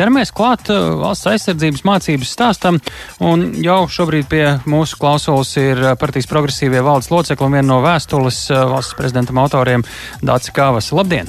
ķeramies 0.00 0.32
klāt 0.32 0.70
valsts 0.72 1.28
aizsardzības 1.28 1.84
mācības 1.84 2.32
stāstam, 2.32 2.80
un 3.20 3.50
jau 3.60 3.82
šobrīd 3.92 4.30
pie 4.30 4.44
mūsu 4.70 4.96
klausulas 5.00 5.52
ir 5.60 5.82
partijas 6.00 6.30
progresīvie 6.30 6.80
valdes 6.86 7.12
locekli 7.12 7.46
un 7.46 7.58
viena 7.58 7.68
no 7.74 7.82
vēstules 7.84 8.46
valsts 8.50 8.96
prezidentam 8.96 9.42
autoriem 9.44 9.84
Dācis 10.24 10.56
Kāvas. 10.56 10.88
Labdien! 10.96 11.28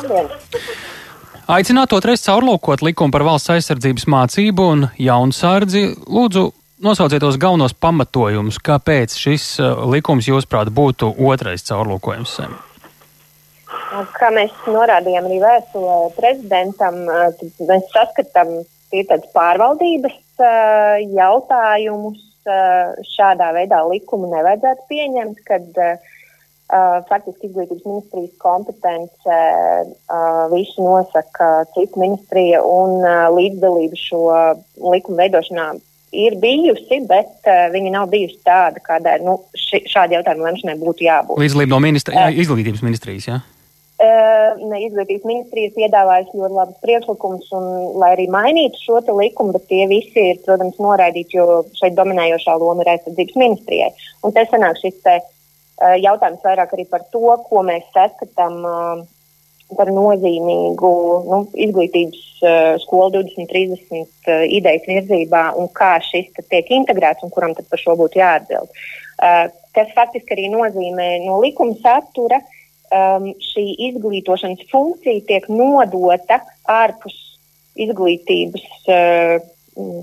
Labdien! 0.00 0.84
Aicināt 1.46 1.92
otrais 1.94 2.24
caurlūkot 2.26 2.80
likumu 2.82 3.14
par 3.14 3.22
valsts 3.22 3.52
aizsardzības 3.54 4.08
mācību 4.10 4.64
un 4.66 4.80
jaunsardzi. 4.98 5.82
Lūdzu, 6.10 6.48
nosauciet 6.82 7.22
tos 7.22 7.38
galvenos 7.38 7.76
pamatojumus, 7.78 8.58
kāpēc 8.66 9.14
šis 9.14 9.44
uh, 9.62 9.84
likums, 9.92 10.26
jūsuprāt, 10.26 10.72
būtu 10.74 11.12
otrais 11.28 11.62
caurlūkojums. 11.68 12.34
Kā 14.16 14.30
mēs 14.34 14.54
norādījām 14.66 15.28
arī 15.28 15.38
vēstulē 15.42 15.98
prezidentam, 16.16 17.04
mēs 17.06 17.86
saskatām 17.94 18.58
pārvaldības 19.34 20.18
jautājumus. 21.14 22.22
Šādā 23.10 23.48
veidā 23.56 23.80
likumu 23.90 24.28
nevajadzētu 24.30 24.84
pieņemt, 24.86 25.40
kad 25.48 25.80
faktiski 27.08 27.48
izglītības 27.48 27.82
ministrijas 27.86 28.36
kompetence 28.42 29.38
visu 30.52 30.86
nosaka 30.86 31.48
cita 31.74 31.98
ministrija 32.02 32.62
un 32.62 33.02
līdzdalība 33.34 33.98
šo 33.98 34.22
likumu 34.94 35.18
veidošanā 35.24 35.72
ir 36.16 36.36
bijusi, 36.40 37.00
bet 37.08 37.48
uh, 37.48 37.66
viņa 37.74 37.92
nav 37.98 38.08
bijusi 38.12 38.38
tāda, 38.46 38.80
kādai 38.84 39.18
nu, 39.24 39.38
ši, 39.58 39.82
šādi 39.90 40.16
jautājumi 40.16 40.46
lemšanai 40.46 40.78
būtu 40.80 41.06
jābūt. 41.06 41.40
Līdzdalība 41.42 41.74
no 41.74 41.82
ministra, 41.82 42.26
uh, 42.26 42.40
izglītības 42.44 42.84
ministrijas, 42.86 43.28
jā? 43.28 43.38
Ne, 43.42 43.55
izglītības 43.96 45.24
ministrija 45.24 45.70
ir 45.70 45.76
piedāvājusi 45.76 46.36
ļoti 46.36 46.56
labus 46.58 46.82
priekšlikumus, 46.84 47.46
un, 47.56 47.68
lai 48.02 48.10
arī 48.16 48.26
mainītu 48.32 48.82
šo 48.82 49.00
likumu, 49.16 49.54
bet 49.56 49.64
tie 49.70 49.86
visi 49.88 50.26
ir, 50.32 50.42
protams, 50.44 50.76
noraidīti, 50.82 51.38
jo 51.38 51.62
šeit 51.78 51.96
dominējošā 51.96 52.58
loma 52.60 52.84
ir 52.84 52.92
aizsardzības 52.96 53.40
ministrijai. 53.40 53.88
Un 54.26 54.36
te 54.36 54.44
sanāk 54.50 54.76
šis 54.82 55.00
te, 55.06 55.16
Eh, 55.76 55.98
jautājums 56.00 56.40
vairāk 56.40 56.72
arī 56.72 56.86
par 56.88 57.02
to, 57.12 57.34
ko 57.50 57.60
mēs 57.66 57.84
saskatām 57.92 58.62
eh, 58.64 59.02
par 59.76 59.90
nozīmīgu 59.92 60.92
nu, 61.26 61.40
izglītības 61.66 62.22
skolu 62.84 63.16
2030 63.16 63.96
uh, 63.98 64.42
idejas 64.44 64.84
virzībā 64.86 65.40
un 65.58 65.66
kā 65.74 65.96
šis 66.04 66.28
tiek 66.52 66.68
integrēts 66.76 67.24
un 67.26 67.32
kuram 67.34 67.54
par 67.56 67.80
šo 67.80 67.96
būtu 67.98 68.20
jāatbild. 68.20 68.70
Kas 69.74 69.90
faktiski 69.96 70.36
arī 70.36 70.44
nozīmē 70.52 71.08
no 71.24 71.40
likuma 71.42 71.74
satura, 71.80 72.38
um, 72.94 73.30
šī 73.52 73.66
izglītošanas 73.90 74.66
funkcija 74.70 75.24
tiek 75.28 75.48
nodota 75.52 76.40
ārpus 76.70 77.16
izglītības 77.76 78.66
uh, 78.88 79.36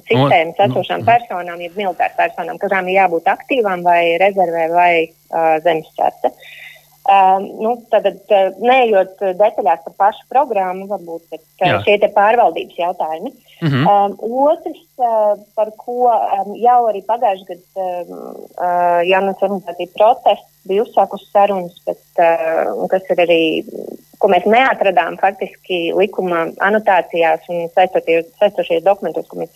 sistēmas 0.08 0.60
esošām 0.68 1.06
personām, 1.08 1.62
jeb 1.64 1.78
militāru 1.80 2.18
personām, 2.18 2.60
kurām 2.62 2.90
ir 2.90 3.00
jābūt 3.02 3.30
aktīvām 3.34 3.86
vai 3.86 4.18
rezervē 4.22 4.68
vai 4.74 4.92
uh, 5.08 5.56
zemescerce. 5.66 6.34
Um, 7.04 7.50
nu, 7.60 7.72
tad, 7.92 8.06
uh, 8.08 8.54
neejot 8.64 9.20
detaļās 9.20 9.82
par 9.84 9.96
pašu 10.06 10.24
programmu, 10.32 10.86
varbūt 10.88 11.26
bet, 11.34 11.44
uh, 11.60 11.82
šie 11.84 11.98
ir 11.98 12.14
pārvaldības 12.16 12.78
jautājumi. 12.80 13.34
Mm 13.60 13.68
-hmm. 13.74 13.90
um, 13.92 14.46
otrs, 14.48 14.86
uh, 15.04 15.34
par 15.56 15.72
ko 15.78 16.08
um, 16.14 16.56
jau 16.56 16.80
arī 16.88 17.04
pagājušajā 17.04 17.60
gadā 17.60 17.90
um, 18.08 18.48
uh, 18.56 19.02
jaunas 19.04 19.44
organizācija 19.44 19.92
protests 19.98 20.48
bija 20.64 20.86
uzsākusi 20.88 21.28
sarunas, 21.32 21.76
bet 21.86 22.24
uh, 22.24 22.88
kas 22.88 23.12
ir 23.12 23.20
arī 23.28 23.44
ko 24.24 24.30
mēs 24.32 24.46
neatradām 24.48 25.18
faktiski 25.20 25.90
likuma 25.98 26.46
anotācijās 26.64 27.44
un 27.52 27.66
saistošajos 27.76 28.86
dokumentos, 28.86 29.28
ko 29.28 29.42
mēs 29.42 29.52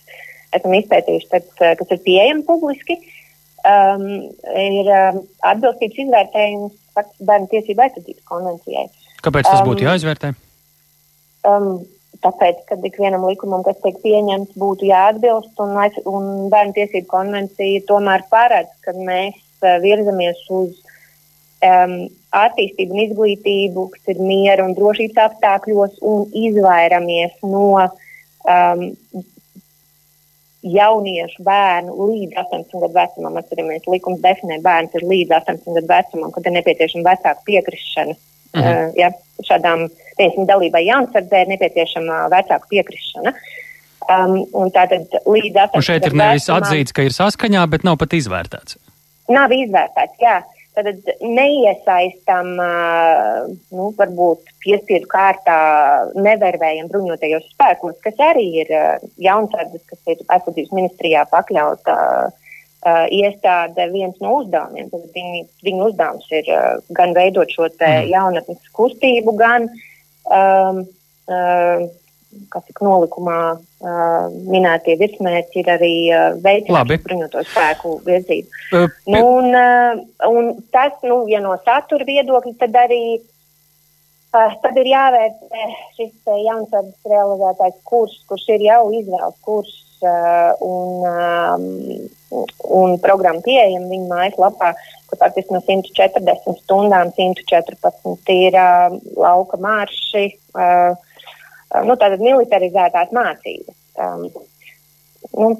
esam 0.56 0.74
izpētījuši, 0.76 1.30
tad, 1.32 1.48
eh, 1.60 1.72
kas 1.80 1.94
ir 1.94 2.02
pieejami 2.04 2.44
publiski, 2.44 2.98
um, 3.64 4.04
ir 4.52 4.90
um, 4.92 5.22
atbilstības 5.52 6.02
izvērtējums 6.04 6.76
faktiski 6.98 7.28
bērnu 7.30 7.52
tiesību 7.52 7.86
aizsardzības 7.86 8.26
konvencijai. 8.32 8.88
Kāpēc 9.24 9.48
tas 9.48 9.64
būtu 9.66 9.82
um, 9.82 9.88
jāizvērtē? 9.88 10.32
Um, 11.48 11.70
tāpēc, 12.24 12.60
ka 12.68 12.78
ikvienam 12.90 13.26
likumam, 13.28 13.64
kas 13.66 13.78
tiek 13.84 13.98
pieņemts, 14.02 14.56
būtu 14.58 14.90
jāatbilst, 14.90 15.54
un, 15.62 15.74
un 16.10 16.28
bērnu 16.52 16.76
tiesību 16.76 17.10
konvencija 17.10 17.86
tomēr 17.88 18.26
paredz, 18.32 18.74
ka 18.86 18.94
mēs 18.98 19.38
uh, 19.62 19.78
virzamies 19.84 20.42
uz 20.50 20.76
um, 21.64 21.96
attīstību 22.36 22.94
un 22.94 23.02
izglītību, 23.06 23.88
kas 23.94 24.12
ir 24.14 24.22
miera 24.22 24.66
un 24.66 24.76
drošības 24.78 25.22
apstākļos, 25.28 25.98
un 26.04 26.26
izvairamies 26.46 27.34
no 27.46 27.64
um, 27.78 28.84
jauniešu 30.62 31.44
bērnu 31.46 31.94
līdz 31.94 32.34
18 32.42 32.82
gadu 32.82 32.94
vecumam. 32.96 33.38
Atceramies, 33.38 33.86
likums 33.90 34.22
definē 34.24 34.58
bērns 34.64 34.96
ir 34.98 35.06
līdz 35.06 35.36
18 35.38 35.78
gadu 35.78 35.92
vecumam, 35.92 36.34
kad 36.34 36.48
ir 36.48 36.56
nepieciešama 36.58 37.06
vecāka 37.12 37.46
piekrišana. 37.46 38.18
Mhm. 38.56 38.64
Uh, 38.64 38.92
ja, 38.96 39.12
šādām 39.44 39.86
piemēram, 40.18 40.48
dalībai 40.48 40.84
jaunsardzē 40.88 41.44
ir 41.44 41.50
nepieciešama 41.54 42.26
vecāka 42.32 42.70
piekrišana. 42.72 43.34
Um, 44.08 44.38
tātad 44.72 45.04
līdz 45.28 45.52
18 45.52 45.54
gadsimtam. 45.54 45.84
Šeit 45.84 46.06
ir 46.08 46.16
nevis 46.16 46.48
atzīts, 46.52 46.94
ka 46.96 47.04
ir 47.04 47.14
saskaņā, 47.14 47.66
bet 47.70 47.84
nav 47.84 47.98
pat 48.00 48.16
izvērtēts. 48.16 48.78
Nav 49.28 49.52
izvērtēts, 49.52 50.16
jā. 50.24 50.38
Uh, 50.40 50.57
Tad 50.78 51.08
neiesaistam, 51.26 52.52
nu, 53.74 53.86
varbūt 53.98 54.52
piespiedu 54.62 55.08
kārtā 55.10 55.56
nevervējam 56.14 56.86
bruņotajos 56.92 57.48
spēkos, 57.50 57.96
kas 58.04 58.20
arī 58.22 58.44
ir 58.62 58.70
jaunsardzes, 59.18 59.82
kas 59.90 60.12
ir 60.14 60.22
aizsardzības 60.28 60.76
ministrijā 60.78 61.24
pakļauta 61.32 61.96
iestāde 63.10 63.88
viens 63.90 64.22
no 64.22 64.36
uzdevumiem. 64.38 64.86
Tad 64.92 65.10
viņi, 65.16 65.42
viņu 65.66 65.88
uzdevums 65.90 66.30
ir 66.38 66.52
gan 66.94 67.16
veidot 67.16 67.50
šo 67.50 67.66
mm. 67.72 68.06
jaunatnes 68.12 68.70
kustību, 68.78 69.34
gan 69.40 69.66
um, 70.30 70.84
uh, 71.26 71.88
kas 72.52 72.66
ir 72.68 72.82
nolikumā 72.84 73.38
uh, 73.56 74.26
minētie 74.52 74.98
virsmērķi, 75.00 75.62
ir 75.62 75.70
arī 75.74 75.94
uh, 76.12 76.36
veicināt 76.44 76.92
bruņoto 77.04 77.42
spēku 77.48 77.94
virzību. 78.06 78.60
Uh, 78.72 78.86
nu, 79.08 79.22
un, 79.38 79.56
uh, 79.56 80.02
un 80.28 80.52
tas, 80.74 80.94
nu, 81.06 81.22
ja 81.30 81.40
no 81.44 81.56
satura 81.64 82.06
viedokļa, 82.08 82.54
tad 82.60 82.76
arī 82.84 83.00
uh, 83.16 84.54
tad 84.62 84.76
ir 84.82 84.92
jāvērtē 84.92 85.64
šis 85.96 86.12
uh, 86.28 86.36
jaunsardzes 86.44 87.10
realizētais 87.14 87.80
kurs, 87.88 88.20
kurš 88.28 88.46
ir 88.58 88.68
jau 88.68 88.82
izvēles 89.00 89.40
kurs 89.48 89.74
uh, 90.04 90.52
un, 90.60 91.08
um, 91.08 92.46
un 92.82 92.96
programma 93.02 93.44
pieejama 93.44 93.88
viņa 93.88 94.12
mājaslapā, 94.12 94.74
kur 95.08 95.24
faktiski 95.24 95.56
no 95.56 95.64
140 95.64 96.60
stundām 96.60 97.16
114 97.16 98.32
ir 98.36 98.60
uh, 98.60 98.96
lauka 99.16 99.60
marši. 99.64 100.30
Uh, 100.52 100.96
nu, 101.84 101.98
tātad 101.98 102.22
militarizētās 102.22 103.12
mācības. 103.16 103.76
Um, 103.98 104.24
nu, 105.34 105.52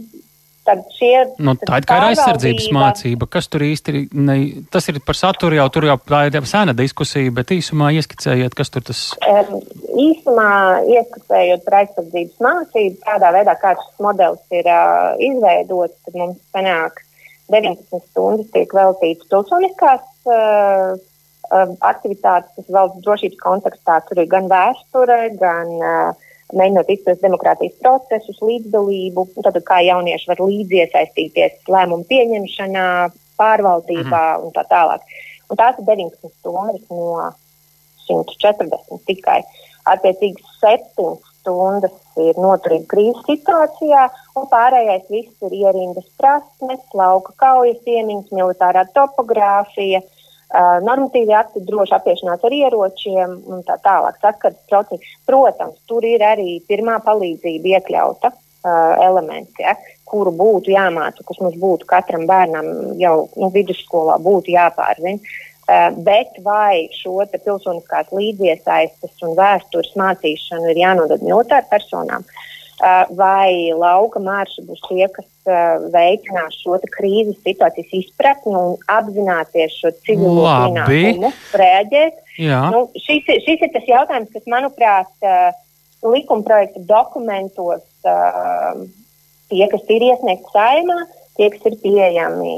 Šie, 0.69 1.22
nu, 1.41 1.54
tā 1.56 1.78
ir 1.80 1.86
kā 1.88 1.96
ir 1.96 2.06
aizsardzības 2.10 2.66
mācība. 2.76 3.24
Kas 3.32 3.46
tur 3.48 3.62
īsti 3.64 3.92
ir? 3.94 4.02
Ne, 4.12 4.34
tas 4.68 4.84
ir 4.92 4.98
par 5.00 5.16
saturu 5.16 5.56
jau 5.56 5.64
tur 5.72 5.86
jau 5.88 5.94
tā 6.10 6.26
ir 6.28 6.48
sena 6.50 6.74
diskusija, 6.76 7.32
bet 7.32 7.54
īsumā 7.56 7.88
ieskicējiet, 7.97 8.52
kas 8.58 8.68
tur 8.74 8.84
tas 8.84 9.00
ir. 9.16 9.48
Um, 9.48 9.62
īsumā 10.04 10.50
ieskicējot 10.98 11.64
par 11.64 11.78
aizsardzības 11.80 12.44
mācību, 12.44 13.00
tādā 13.06 13.32
veidā, 13.38 13.56
kā 13.62 13.72
šis 13.78 14.04
modelis 14.04 14.60
ir 14.60 14.68
uh, 14.68 15.16
izveidots, 15.30 15.97
tad 16.04 16.20
mums 16.20 16.42
sanāk 16.52 17.00
19 17.48 18.04
stundas 18.10 18.52
tiek 18.52 18.76
veltīts 18.76 19.28
pilsoniskās 19.32 20.04
uh, 20.28 20.98
aktivitātes, 21.50 22.53
kas 22.56 22.72
valsts 22.75 23.04
drošības 23.04 23.38
kontekstā 23.42 24.00
tur 24.09 24.22
ir 24.22 24.28
gan 24.31 24.48
vēsture, 24.50 25.19
gan 25.41 25.70
uh, 25.78 26.26
mēģinot 26.56 26.91
izprast 26.92 27.25
demokrātijas 27.25 27.76
procesus, 27.82 28.41
līdzdalību, 28.44 29.27
tātad 29.36 29.62
kā 29.68 29.80
jaunieši 29.84 30.30
var 30.30 30.42
līdzi 30.45 30.83
iesaistīties 30.84 31.71
lēmumu 31.72 32.06
pieņemšanā, 32.09 32.86
pārvaldībā 33.39 34.24
mhm. 34.34 34.48
un 34.48 34.54
tā 34.56 34.65
tālāk. 34.71 35.16
Un 35.48 35.60
tās 35.60 35.78
ir 35.80 35.86
19 35.89 36.33
stundas 36.41 36.84
no 36.91 37.30
140 38.09 39.04
tikai. 39.09 39.41
Attiecīgi 39.89 40.42
7 40.59 41.15
stundas 41.39 41.95
ir 42.21 42.36
noturība 42.36 42.91
krīzes 42.91 43.24
situācijā, 43.28 44.09
un 44.36 44.48
pārējais 44.50 45.06
viss 45.12 45.47
ir 45.48 45.54
ierindas 45.62 46.09
prasmes, 46.21 46.83
lauka 46.98 47.33
kaujas 47.41 47.80
iemiņas, 47.89 48.34
militārā 48.36 48.84
topogrāfija, 48.97 50.03
Uh, 50.03 50.17
normatīvi 50.54 51.34
akti, 51.36 51.60
droši 51.66 51.95
apiešanās 51.98 52.45
ar 52.45 52.54
ieročiem 52.56 53.34
un 53.53 53.62
tā 53.66 53.77
tālāk. 53.84 54.16
Saskats 54.22 54.60
procesi. 54.71 55.16
Protams, 55.28 55.77
tur 55.91 56.04
ir 56.09 56.24
arī 56.24 56.59
pirmā 56.68 56.98
palīdzība 57.04 57.74
iekļauta 57.77 58.33
uh, 58.33 58.95
elementi, 59.04 59.62
ja, 59.66 59.77
kuru 60.09 60.33
būtu 60.33 60.72
jāmāca, 60.72 61.24
kas 61.28 61.42
mums 61.45 61.59
būtu 61.60 61.89
katram 61.91 62.24
bērnam 62.30 62.97
jau 63.00 63.28
nu, 63.36 63.50
vidusskolā 63.53 64.16
būtu 64.24 64.54
jāpārzina. 64.56 65.21
Uh, 65.68 65.92
bet 66.00 66.39
vai 66.41 66.89
šo 66.97 67.21
pilsoniskās 67.34 68.09
līdziesaistes 68.16 69.21
un 69.28 69.36
vēstures 69.36 69.92
mācīšanu 70.00 70.72
ir 70.72 70.80
jānodod 70.80 71.21
militāru 71.21 71.68
personām, 71.68 72.24
uh, 72.24 72.47
vai 73.19 73.75
lauka 73.75 74.21
mārši 74.22 74.65
būs 74.69 74.83
tie, 74.86 75.07
kas 75.15 75.27
uh, 75.51 75.84
veicinās 75.95 76.59
šo 76.63 76.78
krīzes 76.95 77.39
situācijas 77.42 77.95
izpratni 78.01 78.54
un 78.54 78.77
apzināties 78.92 79.78
šo 79.80 79.92
civilo 80.07 80.47
pienākumu, 80.47 81.33
reaģēt. 81.63 82.21
Nu, 82.75 82.84
šis, 82.95 83.27
šis 83.47 83.66
ir 83.66 83.72
tas 83.75 83.89
jautājums, 83.91 84.30
kas, 84.34 84.47
manuprāt, 84.51 85.10
uh, 85.27 85.51
likumprojekta 86.07 86.84
dokumentos 86.86 87.83
tie, 89.48 89.65
kas 89.72 89.91
ir 89.91 90.04
iesniegti 90.10 90.53
saimā, 90.54 90.98
tie, 91.39 91.48
kas 91.54 91.69
ir 91.71 91.77
pieejami, 91.83 92.54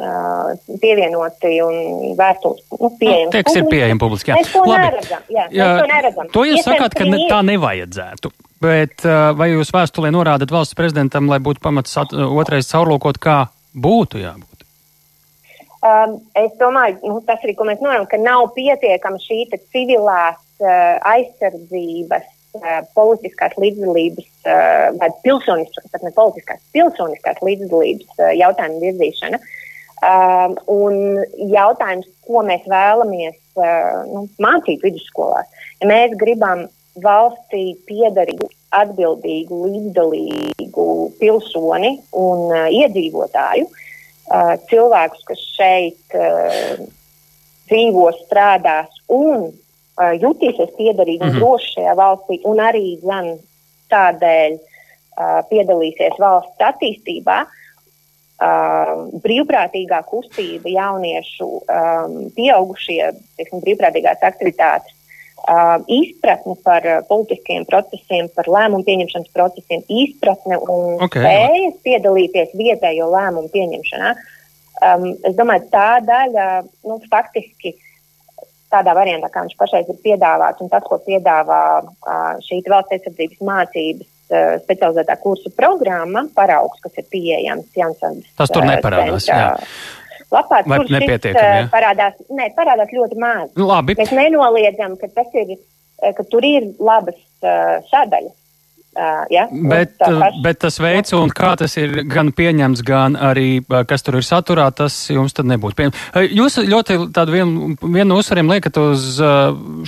uh, 0.00 0.54
pievienoti 0.82 1.52
un 1.64 2.16
vēstules, 2.18 2.64
nu, 2.80 2.90
pieejami. 3.00 3.30
Tie, 3.34 3.44
kas 3.46 3.60
ir 3.60 3.68
pieejami 3.70 4.00
publiski, 4.02 4.32
jā. 4.32 4.40
Mēs 4.40 4.52
to 4.52 4.64
Labi. 4.64 4.80
neredzam. 4.88 5.28
Jā, 5.32 5.46
jā, 5.54 5.68
to 5.80 5.90
neredzam. 5.92 6.32
To 6.34 6.46
jūs 6.48 6.66
sakāt, 6.66 6.96
ka 6.98 7.08
ne, 7.08 7.22
tā 7.30 7.40
nevajadzētu. 7.46 8.32
Bet 8.62 9.02
uh, 9.04 9.32
vai 9.36 9.50
jūs 9.52 9.72
vēstulē 9.74 10.12
norādat 10.14 10.52
valsts 10.54 10.76
prezidentam, 10.78 11.28
lai 11.28 11.40
būtu 11.42 11.62
pamats 11.64 11.96
otrais 11.98 12.70
caurlūkot, 12.70 13.18
kā 13.22 13.44
būtu 13.74 14.22
jābūt? 14.22 14.62
Um, 15.84 16.16
es 16.38 16.54
domāju, 16.60 16.96
nu, 17.04 17.18
tas 17.26 17.42
arī, 17.44 17.52
ko 17.58 17.66
mēs 17.68 17.82
norādām, 17.84 18.06
ka 18.08 18.20
nav 18.22 18.46
pietiekama 18.56 19.20
šī 19.20 19.42
civilās 19.74 20.40
uh, 20.62 20.96
aizsardzības 21.12 22.30
Uh, 22.54 22.84
politiskās 22.94 23.50
līdzdalības 23.58 24.26
uh, 24.46 24.92
vai 25.00 25.08
pilsoniskās, 25.24 25.88
pat 25.90 26.04
ne 26.06 26.12
politiskās, 26.14 26.60
pilsoniskās 26.70 27.40
līdzdalības 27.42 28.12
uh, 28.20 28.28
jautājumu 28.38 28.78
virzīšana. 28.84 29.40
Um, 30.06 30.54
un 30.70 31.00
jautājums, 31.50 32.06
ko 32.22 32.44
mēs 32.46 32.62
vēlamies 32.70 33.34
nu, 34.12 34.22
mācīt 34.42 34.86
vidusskolās. 34.86 35.50
Ja 35.82 35.90
mēs 35.90 36.14
gribam 36.20 36.68
valstī 37.02 37.74
piedarīgu, 37.88 38.48
atbildīgu, 38.74 39.60
līdzdalīgu 39.70 40.86
pilsoni 41.20 41.94
un 42.18 42.44
uh, 42.50 42.66
iedzīvotāju, 42.74 43.66
uh, 43.70 44.54
cilvēkus, 44.70 45.24
kas 45.30 45.42
šeit 45.56 46.18
uh, 46.18 46.84
dzīvo, 47.70 48.06
strādās 48.24 49.02
un 49.08 49.50
uh, 49.50 50.12
jutīsies 50.20 50.74
piederīgi 50.78 51.22
mm 51.22 51.30
-hmm. 51.30 51.42
droši 51.42 51.74
šajā 51.78 51.96
valstī, 51.98 52.40
un 52.44 52.62
arī 52.62 52.86
zem 53.02 53.34
tādēļ 53.90 54.56
uh, 54.58 55.42
piedalīsies 55.50 56.18
valsts 56.18 56.70
attīstībā. 56.70 57.44
Uh, 57.44 57.60
brīvprātīgā 59.22 60.00
kustība, 60.10 60.68
jauniešu, 60.68 61.46
um, 61.70 62.16
pieaugušie, 62.34 63.12
teiksim, 63.38 63.60
brīvprātīgās 63.62 64.24
aktivitātes, 64.26 64.90
izpratne 65.92 66.54
par 66.64 66.86
uh, 66.88 67.00
politiskiem 67.08 67.66
procesiem, 67.68 68.30
par 68.36 68.48
lēmumu 68.48 68.86
pieņemšanas 68.86 69.32
procesiem, 69.36 69.82
izpratne 69.88 70.60
un 70.62 71.02
okay. 71.04 71.20
spējas 71.20 71.80
piedalīties 71.84 72.54
vietējo 72.58 73.10
lēmumu 73.12 73.52
pieņemšanā. 73.52 74.14
Um, 74.84 75.10
es 75.24 75.36
domāju, 75.38 75.68
tā 75.72 76.00
daļa 76.04 76.46
nu, 76.88 76.96
faktiski 77.12 77.74
uh, 77.74 77.90
tādā 78.74 78.94
variantā, 78.96 79.30
kā 79.32 79.44
viņš 79.44 79.58
pašreiz 79.60 79.90
ir 79.90 80.00
piedāvāts, 80.04 80.62
un 80.64 80.72
tas, 80.72 80.84
ko 80.88 80.98
piedāvā 81.04 81.62
šī 82.44 82.60
valsts 82.66 82.96
aizsardzības 82.96 83.44
mācības 83.48 84.10
specializētā 84.64 85.18
kursu 85.20 85.52
programma, 85.54 86.24
paraugs, 86.34 86.80
kas 86.82 86.96
ir 87.02 87.06
pieejams 87.12 87.76
Jansons. 87.76 88.30
Tas 88.38 88.50
tur 88.50 88.64
neparādās. 88.66 89.28
Lapā 90.32 90.62
tur 90.64 90.86
šis, 90.88 91.68
parādās, 91.72 92.16
ne, 92.32 92.48
parādās 92.56 92.94
ļoti 92.94 93.18
maz. 93.20 93.50
Labi. 93.58 93.96
Mēs 93.98 94.14
nenoliedzam, 94.16 94.96
ka, 95.00 95.10
ir, 95.40 95.56
ka 96.16 96.26
tur 96.30 96.46
ir 96.48 96.70
labas 96.80 97.18
uh, 97.44 97.82
sadaļas. 97.90 98.32
Uh, 98.94 99.24
ja? 99.30 99.48
bet, 99.50 99.96
paš... 99.98 100.36
bet 100.44 100.60
tas 100.62 100.76
veids, 100.78 101.10
un 101.18 101.32
kā 101.34 101.54
tas 101.58 101.72
ir 101.80 102.04
gan 102.06 102.28
pieņemts, 102.30 102.82
gan 102.86 103.16
arī 103.18 103.58
kas 103.90 104.04
tur 104.06 104.20
ir 104.20 104.26
saturā, 104.26 104.68
tas 104.70 104.94
jums 105.10 105.34
tad 105.34 105.48
nebūtu 105.50 105.74
pieņemts. 105.80 106.04
Jūs 106.30 106.60
ļoti 106.70 106.98
tādu 107.16 107.34
vienu, 107.34 107.70
vienu 107.82 108.06
no 108.12 108.18
uzsvariem 108.22 108.52
liekat 108.52 108.78
uz 108.78 109.16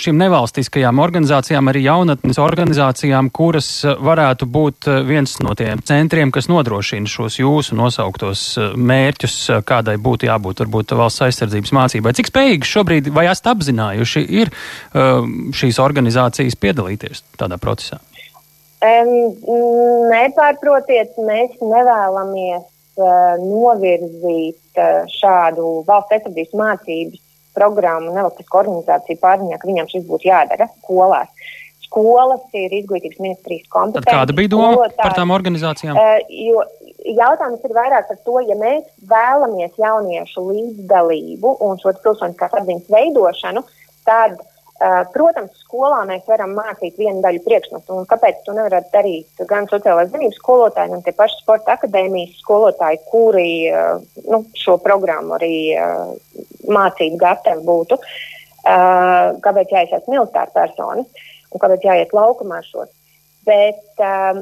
šīm 0.03 0.19
nevalstiskajām 0.25 0.99
organizācijām, 1.05 1.71
arī 1.71 1.85
jaunatnes 1.85 2.41
organizācijām, 2.43 3.31
kuras 3.31 3.69
varētu 3.87 4.49
būt 4.51 4.91
viens 5.07 5.37
no 5.47 5.55
tiem 5.55 5.85
centriem, 5.87 6.35
kas 6.35 6.51
nodrošina 6.51 7.07
šos 7.11 7.39
jūsu 7.39 7.79
nosauktos 7.79 8.45
mērķus, 8.75 9.39
kādai 9.71 10.01
būtu 10.03 10.27
jābūt 10.27 10.65
varbūt 10.65 10.97
valsts 10.99 11.29
aizsardzības 11.29 11.77
mācībai. 11.79 12.17
Cik 12.19 12.33
spējīgi 12.33 12.73
šobrīd 12.75 13.15
vai 13.15 13.29
esat 13.31 13.53
apzinājuši 13.55 14.27
ir 14.43 14.51
šīs 15.63 15.79
organizācijas 15.87 16.59
piedalīties 16.59 17.23
tādā 17.39 17.63
procesā? 17.63 18.03
Um, 18.85 19.11
nepārprotiet, 20.11 21.15
mēs 21.25 21.55
nevēlamies 21.65 22.65
uh, 23.01 23.37
novirzīt 23.41 24.77
uh, 24.77 25.07
šādu 25.09 25.85
valsts 25.87 26.19
aizsardzības 26.19 26.59
mācības 26.61 27.23
programmu 27.57 28.13
nevalstisko 28.13 28.61
organizāciju 28.67 29.21
pārziņā, 29.23 29.57
ka 29.63 29.71
viņam 29.71 29.89
šis 29.89 30.05
būtu 30.11 30.29
jādara 30.29 30.69
skolās. 30.75 31.31
Skolas 31.87 32.43
ir 32.59 32.75
izglītības 32.77 33.23
ministrijas 33.23 33.71
kompetence. 33.73 34.13
Kāda 34.13 34.37
bija 34.37 34.53
doma 34.53 34.75
skolotājs, 34.75 34.99
par 35.01 35.17
tām 35.17 35.33
organizācijām? 35.33 35.97
Uh, 35.97 36.67
jautājums 37.17 37.65
ir 37.65 37.77
vairāk 37.79 38.11
par 38.11 38.21
to, 38.29 38.43
ja 38.45 38.59
mēs 38.61 38.85
vēlamies 39.09 39.81
jauniešu 39.81 40.45
līdzdalību 40.51 41.55
un 41.65 41.81
šo 41.81 41.97
pilsoniskās 42.05 42.61
apziņas 42.61 42.93
veidošanu, 42.93 43.65
tad 44.05 44.37
Uh, 44.37 44.56
protams, 45.13 45.55
skolā 45.63 46.03
mēs 46.09 46.27
varam 46.29 46.53
mācīt 46.57 46.99
vienu 47.01 47.23
daļu 47.25 47.41
priekšmetu, 47.47 47.95
un 47.97 48.09
kāpēc 48.11 48.43
to 48.45 48.55
nevarētu 48.57 48.93
darīt 48.93 49.45
gan 49.49 49.69
sociālās 49.71 50.11
zinības 50.13 50.37
skolotāji, 50.41 50.93
gan 50.93 51.05
tie 51.07 51.15
paši 51.17 51.39
sporta 51.41 51.77
akadēmijas 51.77 52.35
skolotāji, 52.43 53.01
kuri 53.11 53.51
uh, 53.71 54.03
nu, 54.29 54.43
šo 54.59 54.77
programmu 54.85 55.37
arī 55.39 55.57
uh, 55.77 56.13
mācīt 56.69 57.17
gatavi 57.21 57.65
būtu. 57.67 58.01
Kāpēc 58.67 59.71
jāiesaist 59.71 60.09
militāra 60.11 60.51
personas 60.51 61.07
un 61.55 61.61
kāpēc 61.63 61.85
jāiet 61.87 62.11
laukumā 62.17 62.59
šos. 62.67 62.89
Bet 63.47 64.03
um, 64.03 64.41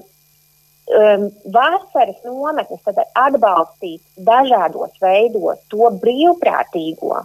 vasaras 1.53 2.23
nometnes 2.25 3.05
atbalstīt 3.21 4.01
dažādos 4.17 4.97
veidos 5.05 5.61
to 5.69 5.93
brīvprātīgo 6.01 7.21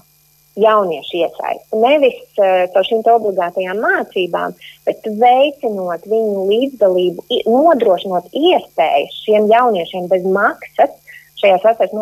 jauniešu 0.63 1.19
iesaisti. 1.23 1.79
Nevis 1.81 2.17
caur 2.37 2.87
šīm 2.87 3.03
obligātajām 3.13 3.79
mācībām, 3.83 4.55
bet 4.87 5.07
veicinot 5.21 6.07
viņu 6.09 6.47
līdzdalību, 6.49 7.25
nodrošinot 7.49 8.29
iespējas 8.35 9.21
šiem 9.25 9.49
jauniešiem 9.51 10.09
bez 10.11 10.27
maksas 10.27 10.95
šajās 11.39 11.65
vasaras 11.65 11.95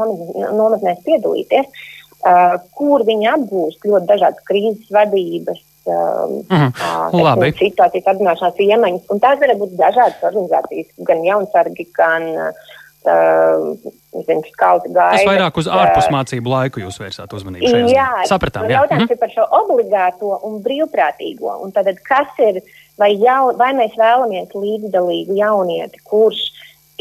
nometnēs 0.58 1.03
piedalīties, 1.05 1.67
uh, 1.70 2.58
kur 2.77 3.05
viņi 3.08 3.31
apgūst 3.36 3.88
ļoti 3.88 4.10
dažādas 4.10 4.46
krīzes 4.50 4.93
vadības. 4.93 5.63
Um, 5.88 6.41
mm, 6.51 6.74
uh, 7.15 7.43
situācijas 7.55 8.10
apzināšanās 8.12 8.58
iemaņas. 8.60 9.05
Un 9.13 9.22
tās 9.24 9.38
var 9.39 9.53
būt 9.62 9.77
dažādas 9.79 10.25
organizācijas, 10.27 10.89
gan 11.08 11.22
jaunsargi, 11.24 11.86
gan 11.96 12.25
uh, 12.34 12.74
Zinu, 13.07 14.41
skauti 14.49 14.89
gaidas. 14.89 15.21
Tas 15.21 15.29
vairāk 15.29 15.57
uz 15.61 15.67
ārpus 15.69 16.07
mācību 16.13 16.51
laiku 16.51 16.81
jūs 16.81 16.97
vērsāt 17.01 17.33
uzmanību. 17.37 17.83
Jā, 17.91 18.07
sapratām. 18.29 18.65
Jā. 18.65 18.81
Jautājums 18.81 19.05
mhm. 19.05 19.13
ir 19.13 19.21
par 19.21 19.33
šo 19.33 19.45
obligāto 19.59 20.31
un 20.47 20.57
brīvprātīgo. 20.65 21.51
Un 21.63 21.73
tad, 21.75 21.89
kas 22.07 22.41
ir, 22.41 22.61
vai, 22.99 23.11
jau, 23.21 23.51
vai 23.59 23.73
mēs 23.77 23.93
vēlamies 23.99 24.55
līdzdalīgu 24.57 25.37
jaunieti, 25.37 26.01
kurš 26.07 26.47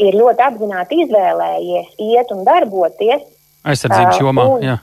ir 0.03 0.17
ļoti 0.19 0.45
apzināti 0.45 1.01
izvēlējies 1.05 1.95
iet 2.05 2.33
un 2.35 2.43
darboties. 2.47 3.25
Aizsardzības 3.67 4.21
jomā, 4.21 4.45
uh, 4.45 4.57
un, 4.57 4.67
jā. 4.67 4.77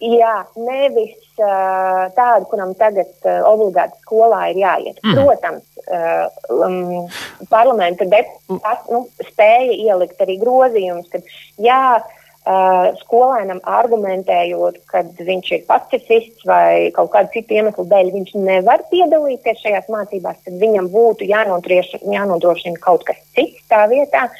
Jā, 0.00 0.46
nevis 0.56 1.18
uh, 1.36 2.06
tādu, 2.16 2.46
kuram 2.48 2.70
tagad 2.80 3.10
uh, 3.28 3.42
obligāti 3.50 3.98
skolā 4.00 4.46
ir 4.48 4.62
jāiet. 4.62 5.00
Mm. 5.04 5.18
Protams, 5.18 5.66
uh, 5.92 6.38
um, 6.56 7.10
parlamenta 7.52 8.06
deputāts 8.08 8.88
nu, 8.88 9.02
spēja 9.28 9.76
ielikt 9.76 10.22
arī 10.24 10.38
grozījumus, 10.40 11.10
ka 11.12 11.20
jā, 11.60 11.82
uh, 12.00 12.86
skolēnam 13.02 13.60
argumentējot, 13.68 14.78
ka 14.88 15.04
viņš 15.18 15.52
ir 15.58 15.66
pacifists 15.68 16.48
vai 16.48 16.88
kaut 16.96 17.12
kādu 17.12 17.34
citu 17.36 17.58
iemeslu 17.60 17.84
dēļ 17.92 18.14
viņš 18.16 18.32
nevar 18.40 18.86
piedalīties 18.88 19.60
šajās 19.66 19.92
mācībās, 19.92 20.40
tad 20.46 20.56
viņam 20.64 20.88
būtu 20.96 21.28
jānodrošina 21.28 22.80
kaut 22.80 23.04
kas 23.04 23.20
cits 23.36 23.68
tā 23.68 23.84
vietā. 23.92 24.30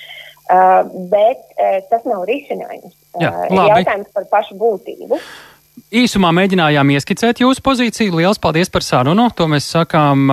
Uh, 0.51 0.83
bet 1.13 1.45
uh, 1.61 1.79
tas 1.93 2.03
nav 2.09 2.25
risinājums. 2.27 2.97
Jā, 3.23 3.29
uh, 3.45 3.67
jautājums 3.71 4.09
par 4.17 4.25
pašu 4.33 4.57
būtību. 4.59 5.21
Īsumā 5.91 6.29
mēģinājām 6.35 6.91
ieskicēt 6.95 7.41
jūsu 7.43 7.63
pozīciju. 7.67 8.13
Lielas 8.19 8.39
paldies 8.43 8.69
par 8.71 8.85
sarunu. 8.87 9.25
To 9.35 9.47
mēs 9.51 9.65
sakām 9.73 10.29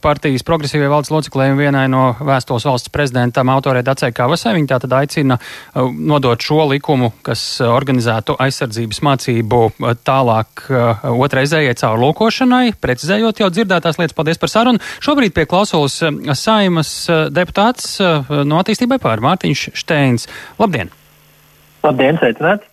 partijas 0.00 0.44
progresīvajai 0.46 0.88
valsts 0.92 1.12
loceklējiem 1.12 1.58
vienai 1.58 1.82
no 1.92 2.14
vēstules 2.16 2.64
valsts 2.68 2.92
prezidentam 2.92 3.50
autorē 3.52 3.82
Dacei 3.84 4.14
Kavasai. 4.14 4.54
Viņa 4.56 4.70
tātad 4.70 4.94
aicina 4.96 5.36
nodot 5.74 6.40
šo 6.40 6.64
likumu, 6.70 7.10
kas 7.26 7.44
organizētu 7.66 8.38
aizsardzības 8.40 9.02
mācību 9.04 9.62
tālāk 10.06 10.66
otrreizējai 11.12 11.76
caurlūkošanai, 11.82 12.64
precizējot 12.80 13.44
jau 13.44 13.52
dzirdētās 13.52 14.00
lietas. 14.00 14.16
Paldies 14.16 14.40
par 14.40 14.54
sarunu. 14.54 14.80
Šobrīd 15.04 15.36
pie 15.36 15.48
klausulas 15.50 16.00
saimas 16.40 16.96
deputāts 17.36 17.98
no 18.00 18.64
attīstībai 18.64 19.02
pār 19.02 19.24
Mārtiņš 19.24 19.70
Šteins. 19.76 20.28
Labdien! 20.62 20.92
Labdien, 21.84 22.20
sveicināts! 22.22 22.71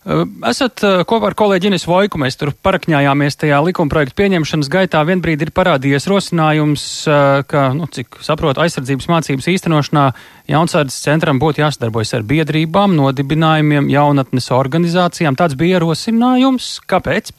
Esat 0.00 0.80
kopā 1.04 1.28
ar 1.28 1.34
kolēģi 1.36 1.68
Ines 1.68 1.82
Vojku, 1.84 2.16
mēs 2.22 2.38
tur 2.40 2.54
parakņājāmies 2.64 3.36
tajā 3.36 3.58
likumprojektu 3.66 4.16
pieņemšanas 4.16 4.70
gaitā. 4.72 5.02
Vienbrīd 5.04 5.44
ir 5.44 5.50
parādījies 5.52 6.08
rosinājums, 6.08 6.84
ka, 7.50 7.64
nu, 7.76 7.84
cik 7.84 8.16
saprotu, 8.24 8.62
aizsardzības 8.64 9.10
mācības 9.12 9.50
īstenošanā 9.52 10.06
jaunsardzes 10.48 11.04
centram 11.04 11.36
būtu 11.42 11.60
jāsadarbojas 11.60 12.14
ar 12.16 12.24
biedrībām, 12.32 12.96
nodibinājumiem, 12.96 13.92
jaunatnes 13.92 14.48
organizācijām. 14.56 15.36
Tāds 15.36 15.58
bija 15.60 15.76
ierosinājums. 15.82 16.72
Kāpēc? 16.88 17.34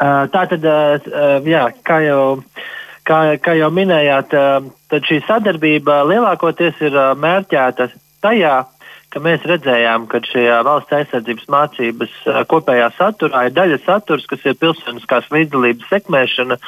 Tā 0.00 0.48
tad, 0.48 0.64
jā, 1.44 1.64
kā 1.84 2.02
jau, 2.08 2.24
kā, 3.04 3.22
kā 3.36 3.60
jau 3.60 3.68
minējāt, 3.76 4.32
tad 4.88 5.12
šī 5.12 5.20
sadarbība 5.28 6.00
lielākoties 6.08 6.80
ir 6.88 6.96
mērķēta 7.20 7.92
tajā, 8.24 8.62
ka 9.10 9.20
mēs 9.22 9.42
redzējām, 9.48 10.04
ka 10.10 10.20
šajā 10.22 10.60
valsts 10.66 10.94
aizsardzības 10.94 11.48
mācības 11.50 12.12
kopējā 12.50 12.86
saturā 12.94 13.46
ir 13.48 13.54
daļa 13.56 13.78
saturs, 13.82 14.26
kas 14.30 14.44
ir 14.46 14.54
pilsoniskās 14.60 15.26
līdzdalības 15.34 15.88
sekmēšana, 15.90 16.58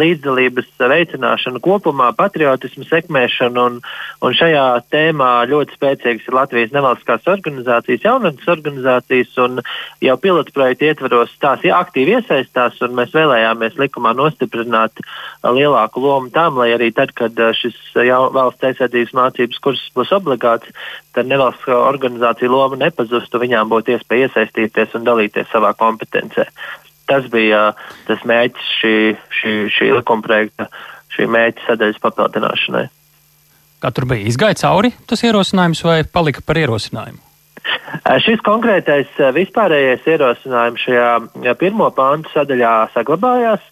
līdzdalības 0.00 0.70
veicināšana 0.80 1.60
kopumā, 1.64 2.10
patriotismu 2.16 2.86
sekmēšana, 2.88 3.66
un, 3.68 3.76
un 4.24 4.36
šajā 4.38 4.64
tēmā 4.94 5.30
ļoti 5.50 5.76
spēcīgas 5.76 6.30
ir 6.30 6.38
Latvijas 6.38 6.72
nevalstiskās 6.76 7.28
organizācijas, 7.34 8.06
jaunatnes 8.08 8.48
organizācijas, 8.56 9.36
un 9.44 9.60
jau 10.04 10.16
pilotu 10.24 10.56
projektu 10.56 10.88
ietvaros 10.88 11.36
tās 11.44 11.68
ja, 11.68 11.82
aktīvi 11.84 12.16
iesaistās, 12.16 12.80
un 12.86 12.96
mēs 12.96 13.12
vēlējāmies 13.16 13.76
likumā 13.82 14.14
nostiprināt 14.16 15.04
lielāku 15.44 16.00
lomu 16.00 16.32
tam, 16.32 16.56
lai 16.62 16.72
arī 16.78 16.94
tad, 16.96 17.12
kad 17.18 17.36
šis 17.60 17.76
jau, 18.08 18.24
valsts 18.32 18.72
aizsardzības 18.72 19.16
mācības 19.20 19.64
kurs 19.64 19.84
būs 19.92 20.16
obligāts, 20.16 20.72
tad 21.14 21.28
nevalstiskā 21.28 21.73
organizācija 21.76 22.50
loma 22.50 22.78
nepazustu, 22.80 23.40
viņām 23.42 23.70
būtu 23.72 23.94
iespēja 23.94 24.28
iesaistīties 24.28 24.96
un 24.98 25.06
dalīties 25.06 25.50
savā 25.52 25.74
kompetencē. 25.78 26.46
Tas 27.10 27.26
bija 27.32 27.74
tas 28.08 28.22
mērķis 28.24 28.72
šī, 28.80 28.96
šī, 29.40 29.54
šī 29.74 29.90
likumprojekta, 29.98 30.68
šī 31.16 31.28
mērķa 31.30 31.68
sadaļas 31.68 32.00
papildināšanai. 32.04 32.86
Kā 33.84 33.90
tur 33.92 34.08
bija 34.08 34.30
izgāja 34.30 34.56
cauri 34.62 34.94
tas 35.10 35.20
ierosinājums 35.26 35.84
vai 35.84 35.98
palika 36.08 36.40
par 36.46 36.60
ierosinājumu? 36.62 37.20
Šis 38.24 38.40
konkrētais 38.44 39.12
vispārējais 39.36 40.08
ierosinājums 40.08 40.82
šajā 40.84 41.54
pirmo 41.60 41.90
pāntu 41.96 42.32
sadaļā 42.32 42.72
saglabājās. 42.96 43.62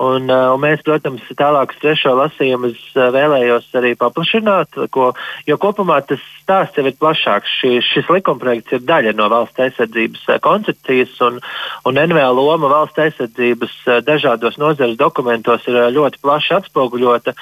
Un, 0.00 0.30
uh, 0.32 0.54
un 0.54 0.62
mēs, 0.62 0.80
protams, 0.80 1.24
tālāk 1.36 1.74
uz 1.74 1.80
trešo 1.82 2.14
lasījumu 2.16 2.70
uh, 2.72 3.00
vēlējos 3.12 3.66
arī 3.76 3.90
paplašināt, 4.00 4.78
ko, 4.94 5.10
jo 5.44 5.56
kopumā 5.60 5.98
tas 6.08 6.22
stāsts 6.40 6.80
jau 6.80 6.86
ir 6.88 6.96
plašāks. 6.96 7.52
Šī, 7.60 7.72
šis 7.84 8.08
likumprojekts 8.08 8.78
ir 8.78 8.86
daļa 8.88 9.12
no 9.18 9.28
valsts 9.28 9.60
aizsardzības 9.60 10.22
uh, 10.30 10.38
koncepcijas, 10.46 11.12
un, 11.26 11.36
un 11.84 12.00
NVL 12.00 12.40
loma 12.40 12.70
valsts 12.72 13.02
aizsardzības 13.04 13.76
dažādos 14.06 14.56
nozares 14.62 14.96
dokumentos 14.96 15.68
ir 15.68 15.76
ļoti 15.92 16.22
plaši 16.24 16.56
atspoguļota. 16.62 17.36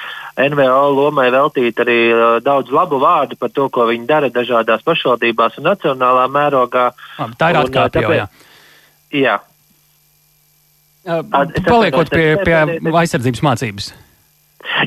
NVL 0.48 0.98
lomai 0.98 1.28
veltīt 1.34 1.78
arī 1.84 1.98
daudz 2.42 2.74
labu 2.74 2.98
vārdu 3.02 3.38
par 3.38 3.54
to, 3.54 3.68
ko 3.70 3.86
viņi 3.86 4.10
dara 4.10 4.32
dažādās 4.34 4.82
pašvaldībās 4.86 5.60
un 5.62 5.70
nacionālā 5.70 6.26
mērogā. 6.34 6.88
Tā 7.38 7.52
ir 7.54 7.60
atkāpja 7.62 8.02
jau, 8.02 8.26
jā. 9.14 9.38
Paliekot 11.08 12.12
pie, 12.12 12.26
pie 12.44 12.58
aizsardzības 12.58 13.44
mācības. 13.46 13.94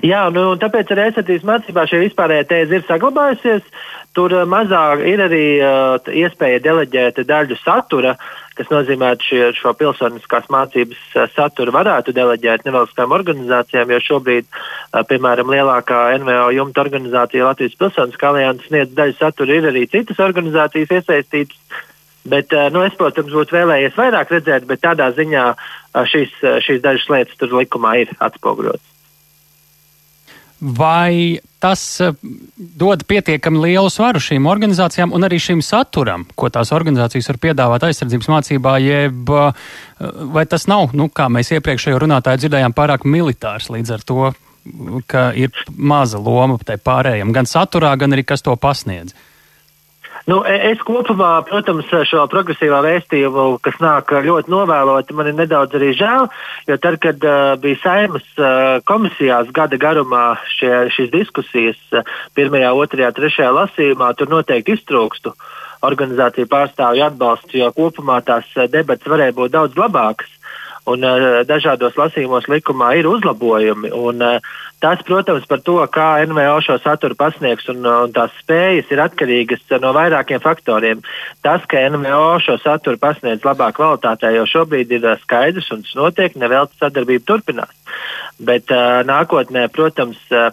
Jā, 0.06 0.26
nu, 0.34 0.44
tāpēc 0.62 0.92
arī 0.94 1.08
aizsardzības 1.08 1.48
mācībā 1.48 1.88
šī 1.90 2.04
vispārējā 2.06 2.46
tēze 2.50 2.78
ir 2.78 2.86
saglabājusies. 2.88 3.66
Tur 4.16 4.34
mazāk 4.52 5.06
ir 5.08 5.24
arī 5.24 5.46
uh, 5.64 6.10
iespēja 6.12 6.60
deleģēt 6.66 7.22
daļu 7.30 7.56
satura, 7.62 8.18
kas 8.60 8.68
nozīmē, 8.68 9.14
ka 9.22 9.52
šo 9.56 9.72
pilsoniskās 9.80 10.50
mācības 10.52 11.00
uh, 11.16 11.30
saturu 11.32 11.72
varētu 11.72 12.14
deleģēt 12.18 12.68
nevalstiskām 12.68 13.16
organizācijām, 13.16 13.94
jo 13.96 14.02
šobrīd, 14.10 14.50
uh, 14.52 15.00
piemēram, 15.08 15.54
lielākā 15.56 16.02
NVO 16.20 16.50
jumta 16.58 16.84
organizācija 16.84 17.48
Latvijas 17.48 17.80
pilsoniskā 17.80 18.34
alianses 18.34 18.68
sniedz 18.68 18.92
daļu 19.00 19.16
satura, 19.16 19.56
ir 19.56 19.72
arī 19.72 19.88
citas 19.96 20.20
organizācijas 20.28 20.92
iesaistītas 21.00 21.88
Bet, 22.24 22.54
eh, 22.54 22.70
nu, 22.70 22.84
es, 22.86 22.94
protams, 22.98 23.34
būtu 23.34 23.56
vēlējies 23.56 23.98
vairāk 23.98 24.30
redzēt, 24.36 24.66
bet 24.70 24.84
tādā 24.84 25.10
ziņā 25.18 25.46
eh, 25.50 26.02
šīs, 26.06 26.34
eh, 26.46 26.60
šīs 26.62 26.82
dažas 26.84 27.08
lietas 27.10 27.38
tur 27.40 27.56
likumā 27.58 27.96
ir 28.04 28.12
atspoguļotas. 28.22 28.90
Vai 30.62 31.42
tas 31.58 31.82
dod 32.78 33.02
pietiekami 33.10 33.64
lielu 33.64 33.90
svaru 33.90 34.22
šīm 34.22 34.46
organizācijām 34.46 35.10
un 35.18 35.26
arī 35.26 35.40
šim 35.42 35.64
saturam, 35.66 36.28
ko 36.38 36.52
tās 36.54 36.70
organizācijas 36.78 37.32
var 37.32 37.40
piedāvāt 37.42 37.88
aizsardzības 37.88 38.30
mācībā, 38.30 38.76
jeb 38.78 39.32
vai 40.36 40.46
tas 40.46 40.68
nav, 40.70 40.94
nu, 40.94 41.10
kā 41.10 41.26
mēs 41.34 41.50
iepriekšējo 41.58 42.04
runātāju 42.06 42.44
dzirdējām, 42.44 42.78
pārāk 42.78 43.10
militārs 43.10 43.72
līdz 43.74 43.96
ar 43.98 44.06
to, 44.06 44.30
ka 45.10 45.32
ir 45.34 45.50
maza 45.74 46.22
loma 46.22 46.62
tai 46.62 46.78
pārējiem, 46.78 47.34
gan 47.34 47.50
saturā, 47.50 47.96
gan 47.98 48.14
arī 48.14 48.28
kas 48.30 48.46
to 48.46 48.54
pasniedz? 48.54 49.18
Uh, 49.18 49.31
Nu, 50.30 50.42
e, 50.46 50.54
es 50.70 50.82
kopumā, 50.86 51.30
protams, 51.48 51.88
šo 52.06 52.26
progresīvā 52.30 52.82
vēstījumu, 52.86 53.46
kas 53.66 53.80
nāk 53.82 54.12
ļoti 54.26 54.54
novēloti, 54.54 55.16
man 55.18 55.32
ir 55.32 55.38
nedaudz 55.40 55.78
arī 55.80 55.92
žēl, 55.98 56.28
jo 56.70 56.78
tad, 56.82 57.00
kad 57.02 57.26
uh, 57.26 57.56
bija 57.62 57.80
saimas 57.82 58.28
uh, 58.38 58.78
komisijās 58.86 59.50
gada 59.56 59.80
garumā 59.82 60.26
šie, 60.58 60.74
šīs 60.94 61.10
diskusijas, 61.14 61.80
uh, 61.96 62.06
pirmajā, 62.38 62.70
otrajā, 62.78 63.10
trešajā 63.18 63.50
lasījumā, 63.58 64.12
tur 64.20 64.30
noteikti 64.30 64.78
iztrūkstu 64.78 65.34
organizāciju 65.82 66.46
pārstāvju 66.52 67.08
atbalstu, 67.08 67.58
jo 67.58 67.72
kopumā 67.74 68.20
tās 68.26 68.46
debats 68.70 69.10
varēja 69.10 69.34
būt 69.38 69.56
daudz 69.58 69.80
labākas. 69.80 70.30
Un 70.90 71.06
uh, 71.06 71.42
dažādos 71.46 71.98
lasījumos 72.00 72.50
likumā 72.50 72.96
ir 72.98 73.10
uzlabojumi. 73.12 73.92
Un, 73.94 74.24
uh, 74.26 74.54
Tas, 74.82 74.98
protams, 75.06 75.44
par 75.46 75.60
to, 75.62 75.76
kā 75.94 76.08
NVO 76.26 76.56
šo 76.66 76.80
saturu 76.82 77.14
pasniegs 77.14 77.68
un, 77.70 77.84
un 77.86 78.14
tās 78.16 78.34
spējas 78.42 78.90
ir 78.90 79.02
atkarīgas 79.04 79.62
no 79.84 79.92
vairākiem 79.94 80.42
faktoriem. 80.42 81.04
Tas, 81.46 81.68
ka 81.70 81.84
NVO 81.94 82.40
šo 82.42 82.56
saturu 82.64 82.98
pasniedz 82.98 83.46
labā 83.46 83.68
kvalitātē, 83.78 84.32
jau 84.34 84.48
šobrīd 84.50 84.96
ir 84.98 85.06
skaidrs 85.22 85.70
un 85.76 85.86
tas 85.86 85.94
notiek, 86.00 86.34
nevelta 86.34 86.74
sadarbība 86.82 87.28
turpinās. 87.30 87.78
Bet 88.42 88.74
uh, 88.74 89.04
nākotnē, 89.06 89.68
protams, 89.70 90.18
uh, 90.34 90.50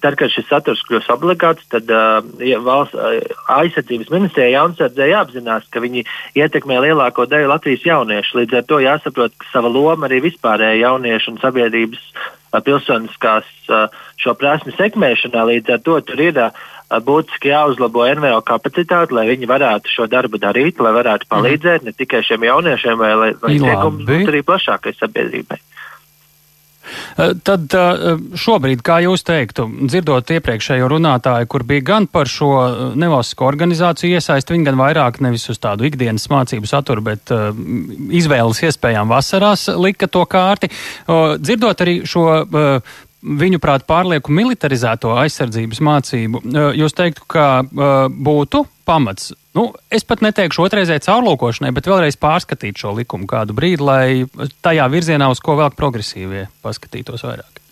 tad, 0.00 0.16
kad 0.18 0.32
šis 0.32 0.48
saturs 0.50 0.82
kļūs 0.86 1.10
obligāts, 1.14 1.66
tad 1.72 1.90
uh, 1.92 2.20
valsts 2.64 2.96
uh, 2.96 3.18
aizsardzības 3.56 4.12
ministrijai 4.14 4.54
jaunsardzē 4.54 5.10
jāapzinās, 5.10 5.68
ka 5.72 5.82
viņi 5.84 6.06
ietekmē 6.38 6.80
lielāko 6.86 7.28
daļu 7.30 7.50
Latvijas 7.52 7.86
jauniešu. 7.86 8.40
Līdz 8.40 8.60
ar 8.60 8.66
to 8.70 8.80
jāsaprot, 8.84 9.36
ka 9.40 9.52
sava 9.52 9.72
loma 9.72 10.08
arī 10.08 10.22
vispārēja 10.28 10.82
jauniešu 10.86 11.34
un 11.34 11.40
sabiedrības 11.42 12.10
pilsoniskās 12.64 13.48
šo 14.16 14.34
prasmu 14.38 14.72
sekmēšanā. 14.76 15.44
Līdz 15.50 15.74
ar 15.76 15.82
to 15.84 15.98
tur 16.08 16.22
ir 16.24 16.40
būtiski 17.04 17.50
jāuzlabo 17.50 18.06
NVO 18.16 18.40
kapacitāte, 18.46 19.14
lai 19.16 19.26
viņi 19.32 19.48
varētu 19.50 19.92
šo 19.92 20.06
darbu 20.10 20.40
darīt, 20.40 20.80
lai 20.80 20.94
varētu 20.96 21.28
palīdzēt 21.32 21.86
ne 21.86 21.92
tikai 21.96 22.22
šiem 22.24 22.46
jauniešiem, 22.46 22.98
vai 23.00 23.14
lai, 23.18 23.30
lai 23.42 23.56
iegums 23.58 24.06
būtu 24.06 24.32
arī 24.32 24.44
plašākai 24.46 24.94
sabiedrībai. 24.96 25.58
Tad 27.16 27.76
šobrīd, 28.36 28.82
kā 28.86 28.98
jūs 29.04 29.24
teiktu, 29.26 29.66
dzirdot 29.86 30.30
iepriekšējo 30.36 30.90
runātāju, 30.92 31.48
kur 31.50 31.64
bija 31.66 31.84
gan 31.92 32.08
par 32.10 32.30
šo 32.30 32.50
nevalstisko 32.98 33.46
organizāciju 33.48 34.18
iesaisti, 34.18 34.54
viņi 34.56 34.68
gan 34.68 34.78
vairāk 34.80 35.20
nevis 35.24 35.48
uz 35.52 35.60
tādu 35.62 35.88
ikdienas 35.88 36.28
mācību 36.32 36.70
saturu, 36.70 37.04
bet 37.10 37.32
izvēles 38.16 38.62
iespējām 38.68 39.10
vasarās 39.10 39.68
lika 39.76 40.08
to 40.10 40.24
kārti. 40.30 40.70
Dzirdot 41.06 41.84
arī 41.84 41.98
šo 42.08 42.26
viņuprāt, 43.26 43.86
pārlieku 43.88 44.34
militarizēto 44.34 45.16
aizsardzības 45.18 45.82
mācību, 45.82 46.42
jūs 46.78 46.96
teiktu, 46.96 47.26
ka 47.30 47.48
būtu 47.66 48.62
pamats. 48.86 49.32
Nu, 49.56 49.70
es 49.90 50.06
pat 50.06 50.22
neteikšu 50.22 50.66
otrreizēji 50.66 51.06
caurlūkošanai, 51.08 51.72
bet 51.74 51.88
vēlreiz 51.90 52.18
pārskatīt 52.20 52.78
šo 52.78 52.94
likumu 52.98 53.26
kādu 53.30 53.56
brīdi, 53.56 53.82
lai 53.82 54.50
tajā 54.62 54.86
virzienā, 54.92 55.30
uz 55.32 55.42
ko 55.42 55.56
vēl 55.58 55.72
progresīvie 55.74 56.46
paskatītos 56.64 57.24
vairāk. 57.26 57.65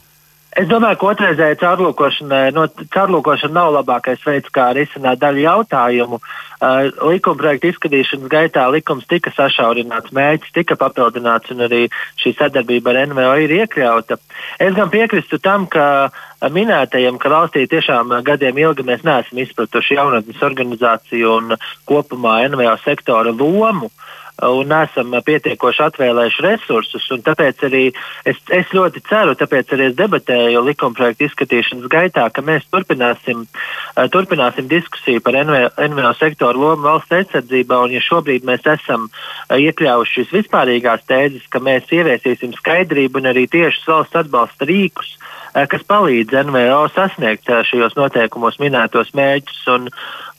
Es 0.54 0.68
domāju, 0.70 1.00
ka 1.00 1.06
otrreizēja 1.10 1.56
caurlūkošana, 1.58 2.40
no, 2.54 2.68
caurlūkošana 2.94 3.56
nav 3.56 3.72
labākais 3.74 4.22
veids, 4.22 4.52
kā 4.54 4.68
risināt 4.76 5.18
daļu 5.22 5.42
jautājumu. 5.42 6.20
Uh, 6.64 6.92
likuma 7.10 7.40
projekta 7.40 7.72
izskatīšanas 7.72 8.30
gaitā 8.30 8.68
likums 8.70 9.08
tika 9.10 9.32
sašaurināts, 9.34 10.14
mērķis 10.14 10.54
tika 10.54 10.78
papildināts 10.78 11.50
un 11.50 11.66
arī 11.66 11.82
šī 12.22 12.36
sadarbība 12.38 12.94
ar 12.94 13.00
NVO 13.10 13.34
ir 13.42 13.56
iekļauta. 13.58 14.20
Es 14.62 14.78
gan 14.78 14.94
piekrītu 14.94 15.42
tam, 15.42 15.66
ka 15.66 16.12
minētajiem, 16.54 17.18
ka 17.18 17.34
valstī 17.34 17.66
tiešām 17.74 18.14
gadiem 18.24 18.62
ilgi 18.62 18.86
mēs 18.86 19.02
neesam 19.02 19.42
izpratuši 19.42 19.98
jaunatnes 19.98 20.46
organizāciju 20.46 21.38
un 21.40 21.58
kopumā 21.90 22.44
NVO 22.54 22.78
sektora 22.86 23.34
lomu. 23.34 23.90
Uh, 23.90 24.13
un 24.42 24.66
nesam 24.66 25.14
pietiekoši 25.24 25.82
atvēlējuši 25.84 26.42
resursus. 26.44 27.06
Tāpēc 27.26 27.62
arī 27.68 27.84
es, 28.26 28.40
es 28.50 28.72
ļoti 28.74 29.04
ceru, 29.06 29.36
tāpēc 29.38 29.74
arī 29.76 29.88
es 29.90 29.96
debatēju 29.98 30.62
likumprojektu 30.66 31.28
izskatīšanas 31.28 31.90
gaitā, 31.92 32.26
ka 32.34 32.42
mēs 32.42 32.66
turpināsim, 32.74 33.44
uh, 33.46 34.08
turpināsim 34.10 34.66
diskusiju 34.70 35.22
par 35.24 35.38
NVO, 35.38 35.70
NVO 35.86 36.12
sektoru 36.18 36.64
lomu 36.66 36.88
valsts 36.88 37.14
aizsardzībā. 37.20 37.78
Un, 37.86 37.94
ja 37.94 38.02
šobrīd 38.02 38.46
mēs 38.48 38.66
esam 38.74 39.06
uh, 39.06 39.54
iekļaujuši 39.54 40.18
šīs 40.18 40.34
vispārīgās 40.40 41.06
tēzes, 41.06 41.46
ka 41.50 41.62
mēs 41.62 41.86
ieviesīsim 41.94 42.56
skaidrību 42.58 43.22
un 43.22 43.30
arī 43.30 43.46
tiešus 43.50 43.86
valsts 43.92 44.22
atbalsta 44.24 44.66
rīkus, 44.66 45.14
uh, 45.14 45.62
kas 45.70 45.86
palīdz 45.86 46.34
NVO 46.50 46.82
sasniegt 46.96 47.46
šajos 47.70 47.94
noteikumos 48.00 48.58
minētos 48.58 49.14
mērķus. 49.14 49.62
Un, 49.78 49.90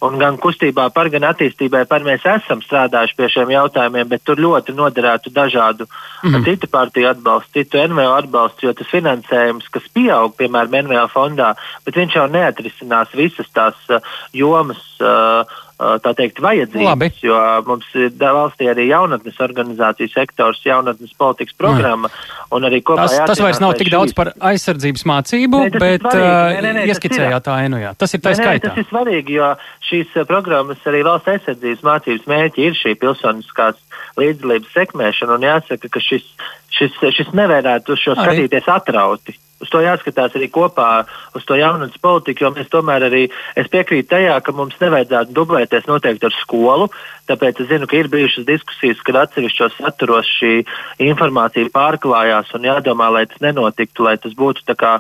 Un 0.06 0.20
gan 0.22 0.38
kustībā 0.42 0.88
par, 0.94 1.10
gan 1.14 1.26
attīstībai 1.32 1.86
par 1.90 2.06
mēs 2.06 2.26
esam 2.30 2.62
strādājuši 2.66 3.18
pie 3.18 3.30
šiem 3.34 3.54
jautājumiem, 3.56 4.08
bet 4.12 4.24
tur 4.28 4.42
ļoti 4.42 4.76
noderētu 4.78 5.34
dažādu 5.34 5.88
mm 6.24 6.46
citu 6.46 6.68
partiju 6.70 7.10
atbalstu, 7.10 7.52
citu 7.58 7.82
NVO 7.90 8.12
atbalstu, 8.20 8.68
jo 8.68 8.74
tas 8.78 8.90
finansējums, 8.92 9.68
kas 9.74 9.86
pieaug, 9.94 10.36
piemēram, 10.38 10.76
NVO 10.86 11.06
fondā, 11.14 11.54
bet 11.86 11.98
viņš 11.98 12.18
jau 12.20 12.26
neatrisinās 12.30 13.14
visas 13.18 13.50
tās 13.54 13.78
uh, 13.90 14.02
jomas. 14.34 14.82
Uh, 15.02 15.65
tā 15.78 16.14
teikt, 16.16 16.40
vajadzības. 16.44 16.88
Labi. 16.88 17.10
Jo 17.26 17.38
mums 17.68 17.88
ir 18.00 18.14
valstī 18.16 18.70
arī 18.72 18.88
jaunatnes 18.88 19.40
organizācijas 19.44 20.14
sektors, 20.16 20.62
jaunatnes 20.64 21.12
politikas 21.20 21.58
programma. 21.60 22.12
Arī 22.56 22.80
tas, 22.86 23.18
tas 23.28 23.42
vairs 23.44 23.60
nav 23.60 23.76
tik 23.76 23.90
šīs. 23.90 23.96
daudz 23.98 24.16
par 24.16 24.32
aizsardzības 24.40 25.04
mācību, 25.12 25.62
nē, 25.68 25.82
bet 25.82 26.06
nē, 26.08 26.62
nē, 26.64 26.74
nē, 26.80 26.86
ieskicējāt 26.94 27.48
tā 27.48 27.58
enu. 27.68 27.82
Jā. 27.84 27.92
Tas 28.00 28.16
ir 28.16 28.24
tā 28.24 28.36
skaitā. 28.38 28.72
Tas 28.72 28.80
ir 28.80 28.88
svarīgi, 28.88 29.36
jo 29.42 29.52
šīs 29.90 30.16
programmas 30.30 30.88
arī 30.88 31.04
valsts 31.08 31.34
aizsardzības 31.36 31.84
mācības 31.90 32.30
mērķi 32.32 32.70
ir 32.70 32.80
šī 32.80 32.96
pilsoniskās 33.02 33.82
līdzdalības 34.22 34.76
sekmēšana. 34.78 35.36
Un 35.36 35.50
jāsaka, 35.50 35.92
ka 35.92 36.04
šis, 36.04 36.30
šis, 36.72 37.02
šis 37.20 37.36
nevērētu 37.36 37.98
uz 37.98 38.06
šo 38.06 38.16
arī. 38.16 38.24
skatīties 38.24 38.72
atrauti 38.72 39.36
uz 39.64 39.72
to 39.72 39.82
jāskatās 39.84 40.36
arī 40.36 40.50
kopā, 40.52 41.06
uz 41.38 41.46
to 41.48 41.58
jaunatnes 41.60 42.00
politiku, 42.02 42.46
jo 42.46 42.52
mēs 42.56 42.72
tomēr 42.74 43.08
arī, 43.08 43.24
piekrītu 43.72 44.10
tajā, 44.12 44.36
ka 44.44 44.56
mums 44.56 44.76
nevajadzētu 44.82 45.36
dublēties 45.36 45.88
noteikti 45.90 46.30
ar 46.30 46.36
skolu, 46.42 46.90
tāpēc 47.30 47.64
es 47.64 47.72
zinu, 47.72 47.88
ka 47.90 48.00
ir 48.00 48.12
bijušas 48.12 48.48
diskusijas, 48.48 49.02
kad 49.06 49.22
atsevišķos 49.24 49.80
saturos 49.80 50.30
šī 50.40 50.54
informācija 51.08 51.72
pārklājās 51.76 52.52
un 52.58 52.68
jādomā, 52.70 53.10
lai 53.16 53.26
tas 53.32 53.42
nenotiktu, 53.44 54.08
lai 54.08 54.18
tas 54.22 54.36
būtu 54.38 54.68
tā 54.68 54.78
kā 54.80 54.98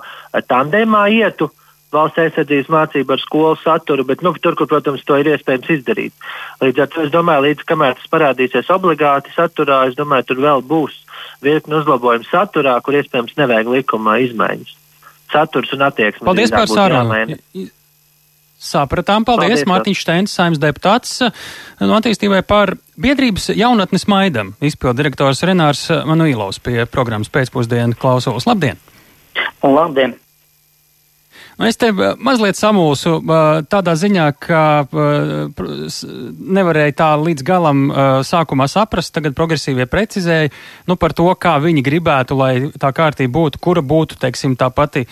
tandēmā 0.50 1.08
ietu 1.20 1.52
valsts 1.96 2.22
aizsardzības 2.26 2.72
mācību 2.74 3.16
ar 3.16 3.22
skolu 3.24 3.58
saturu, 3.62 4.06
bet 4.08 4.24
nu, 4.26 4.34
tur, 4.42 4.58
kur, 4.60 4.70
protams, 4.72 5.04
to 5.08 5.18
ir 5.22 5.32
iespējams 5.34 5.72
izdarīt. 5.78 6.28
Līdz 6.64 6.84
ar 6.84 6.92
to 6.94 7.06
es 7.06 7.14
domāju, 7.14 7.48
līdz 7.48 7.68
kamēr 7.70 7.96
tas 8.00 8.12
parādīsies 8.12 8.72
obligāti 8.76 9.34
saturā, 9.36 9.86
es 9.90 9.98
domāju, 10.00 10.30
tur 10.32 10.44
vēl 10.46 10.66
būs 10.68 11.00
virkni 11.46 11.80
uzlabojumu 11.80 12.28
saturā, 12.30 12.76
kur 12.84 13.00
iespējams 13.00 13.38
nevajag 13.40 13.72
likumā 13.78 14.20
izmaiņas. 14.28 14.76
Saturs 15.32 15.74
un 15.76 15.88
attieksme. 15.88 16.28
Paldies 16.28 16.54
par 16.54 16.70
sarunu. 16.70 17.72
Sapratām, 18.66 19.26
paldies, 19.28 19.50
paldies 19.52 19.68
Mārtiņš 19.70 20.02
Steins, 20.02 20.34
saimnes 20.34 20.62
deputāts 20.62 21.20
no 21.84 21.98
attīstībai 22.00 22.40
par 22.48 22.72
biedrības 22.98 23.50
jaunatnes 23.54 24.08
maidam. 24.10 24.54
Izpildu 24.64 25.04
direktors 25.04 25.44
Renārs 25.46 25.84
Manuīlovs 26.08 26.62
pie 26.64 26.88
programmas 26.90 27.30
pēcpusdienu 27.34 28.00
klausos. 28.00 28.48
Labdien! 28.48 28.80
Labdien! 29.62 30.16
Nu, 31.56 31.66
es 31.66 31.78
te 31.80 31.88
eh, 31.88 32.16
mazliet 32.20 32.58
samulsu 32.60 33.16
eh, 33.22 33.44
tādā 33.72 33.94
ziņā, 33.96 34.26
ka 34.44 34.64
eh, 34.84 35.62
nevarēju 36.58 36.96
tā 37.00 37.10
līdz 37.22 37.46
galam 37.48 37.86
sākumā 38.28 38.68
saprast, 38.72 39.14
tagad 39.16 39.36
progresīvie 39.38 39.88
precizēja 39.88 40.52
nu, 40.90 40.98
par 41.00 41.16
to, 41.16 41.30
kā 41.40 41.56
viņi 41.64 41.84
gribētu, 41.86 42.38
lai 42.40 42.54
tā 42.80 42.92
kārtība 42.96 43.38
būtu, 43.40 43.62
kura 43.64 43.84
būtu, 43.86 44.20
teiksim, 44.20 44.58
tā 44.60 44.70
pati 44.74 45.06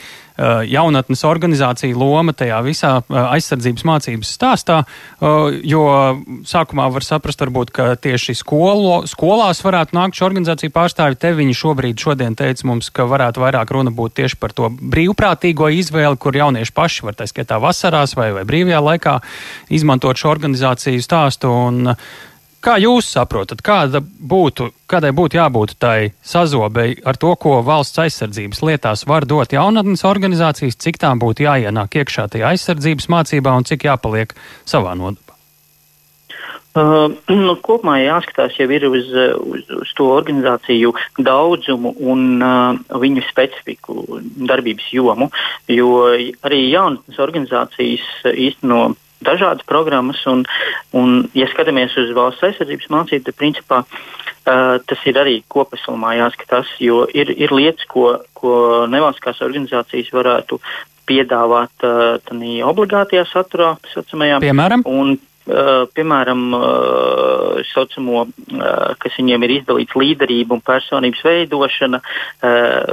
jaunatnes 0.68 1.24
organizācija 1.28 1.98
loma 1.98 2.34
tajā 2.34 2.60
visā 2.66 2.94
uh, 3.02 3.18
aizsardzības 3.36 3.86
mācības 3.86 4.34
stāstā, 4.38 4.80
uh, 4.84 5.54
jo 5.62 5.84
sākumā 6.50 6.88
var 6.94 7.06
saprast, 7.06 7.44
varbūt, 7.44 7.74
ka 7.76 7.88
tieši 8.02 8.36
skolo, 8.40 9.04
skolās 9.10 9.62
varētu 9.66 9.98
nākt 9.98 10.18
šo 10.18 10.28
organizāciju 10.30 10.74
pārstāvi. 10.74 11.20
Te 11.22 11.34
viņi 11.38 11.58
šobrīd 11.60 12.06
šodien 12.06 12.38
teica 12.40 12.68
mums, 12.70 12.90
ka 12.94 13.08
varētu 13.10 13.44
vairāk 13.44 13.74
runa 13.76 13.94
būt 13.94 14.18
tieši 14.22 14.40
par 14.42 14.56
to 14.58 14.72
brīvprātīgo 14.74 15.70
izvēli, 15.80 16.20
kur 16.20 16.36
jaunieši 16.38 16.76
paši 16.76 17.08
var 17.08 17.20
tā 17.20 17.30
skaitā 17.30 17.62
vasarās 17.62 18.18
vai, 18.18 18.32
vai 18.36 18.46
brīvajā 18.50 18.84
laikā 18.90 19.18
izmantot 19.74 20.20
šo 20.20 20.34
organizāciju 20.34 21.04
stāstu. 21.04 21.52
Un, 21.54 21.96
Kā 22.64 22.78
jūs 22.80 23.10
saprotat, 23.12 23.60
kāda 23.60 24.00
būtu, 24.00 24.70
kādai 24.88 25.10
būtu 25.12 25.36
jābūt 25.36 25.74
tai 25.84 26.14
sazobei 26.24 26.94
ar 27.04 27.20
to, 27.20 27.34
ko 27.36 27.58
valsts 27.60 28.00
aizsardzības 28.00 28.64
lietās 28.64 29.04
var 29.10 29.28
dot 29.28 29.52
jaunatnes 29.52 30.06
organizācijas, 30.08 30.80
cik 30.80 31.02
tām 31.02 31.20
būtu 31.20 31.44
jāienāk 31.44 32.00
iekšā 32.00 32.30
tajā 32.32 32.54
aizsardzības 32.54 33.10
mācībā 33.12 33.58
un 33.60 33.68
cik 33.68 33.84
jāpaliek 33.90 34.32
savā 34.64 34.96
nodabā? 34.96 35.36
Uh, 36.74 37.12
nu, 37.30 37.58
kopumā 37.62 38.00
jāskatās 38.00 38.56
jau 38.58 38.66
ir 38.72 38.88
uz, 38.88 39.12
uz, 39.12 39.68
uz 39.84 39.92
to 39.94 40.08
organizāciju 40.16 40.96
daudzumu 41.20 41.92
un 42.00 42.40
uh, 42.40 42.80
viņu 43.04 43.28
specifiku, 43.28 44.08
darbības 44.50 44.88
jomu, 44.96 45.28
jo 45.70 45.92
arī 46.48 46.64
jaunatnes 46.72 47.20
organizācijas 47.22 48.08
īsteno 48.32 48.94
dažādas 49.26 49.66
programmas, 49.70 50.22
un, 50.30 50.46
un 50.98 51.24
ja 51.38 51.48
skatāmies 51.52 51.96
uz 52.00 52.14
valsts 52.16 52.46
aizsardzības 52.50 52.90
mācību, 52.94 53.26
tad 53.28 53.40
principā 53.40 53.82
uh, 53.84 54.80
tas 54.86 55.04
ir 55.10 55.20
arī 55.20 55.40
kopumā 55.52 56.16
jāskatās, 56.20 56.72
jo 56.84 57.04
ir, 57.14 57.34
ir 57.34 57.54
lietas, 57.56 57.88
ko, 57.90 58.20
ko 58.38 58.56
nevalstiskās 58.92 59.44
organizācijas 59.46 60.14
varētu 60.16 60.60
piedāvāt 61.10 61.88
uh, 61.88 62.18
obligātajā 62.72 63.28
saturā, 63.32 63.76
saucamajā. 63.94 64.42
Piemēram? 64.44 64.88
Un, 64.88 65.16
Uh, 65.44 65.90
piemēram, 65.92 66.44
uh, 66.56 67.58
saucamo, 67.68 68.22
uh, 68.24 68.94
kas 68.96 69.18
viņiem 69.20 69.44
ir 69.44 69.52
izdalīts 69.58 69.98
līderība 70.00 70.56
un 70.56 70.62
personības 70.64 71.20
veidošana, 71.20 72.00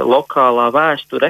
lokālā 0.03 0.65
vēsture, 0.75 1.29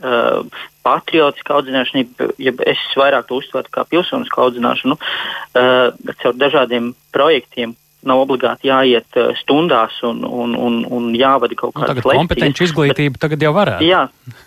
uh, 0.00 0.46
patriotiska 0.86 1.54
audzināšana, 1.58 2.04
ja 2.40 2.54
es 2.68 2.82
vairāk 2.98 3.28
to 3.28 3.40
uztvertu 3.40 3.72
kā 3.74 3.84
pilsonisku 3.88 4.42
audzināšanu, 4.44 4.96
uh, 4.96 6.14
caur 6.22 6.40
dažādiem 6.40 6.92
projektiem. 7.14 7.76
Nav 8.06 8.22
obligāti 8.22 8.70
jāiet 8.70 9.18
uh, 9.20 9.34
stundās 9.36 9.98
un, 10.06 10.22
un, 10.24 10.54
un, 10.56 10.78
un 10.88 11.08
jāvada 11.16 11.56
kaut 11.58 11.74
kāda 11.76 11.98
nu, 11.98 12.04
kompetenci 12.06 12.64
izglītība. 12.64 13.16
Bet, 13.16 13.22
tagad 13.26 13.44
jau 13.44 13.52
varētu. 13.56 13.84
Jā, 13.84 14.02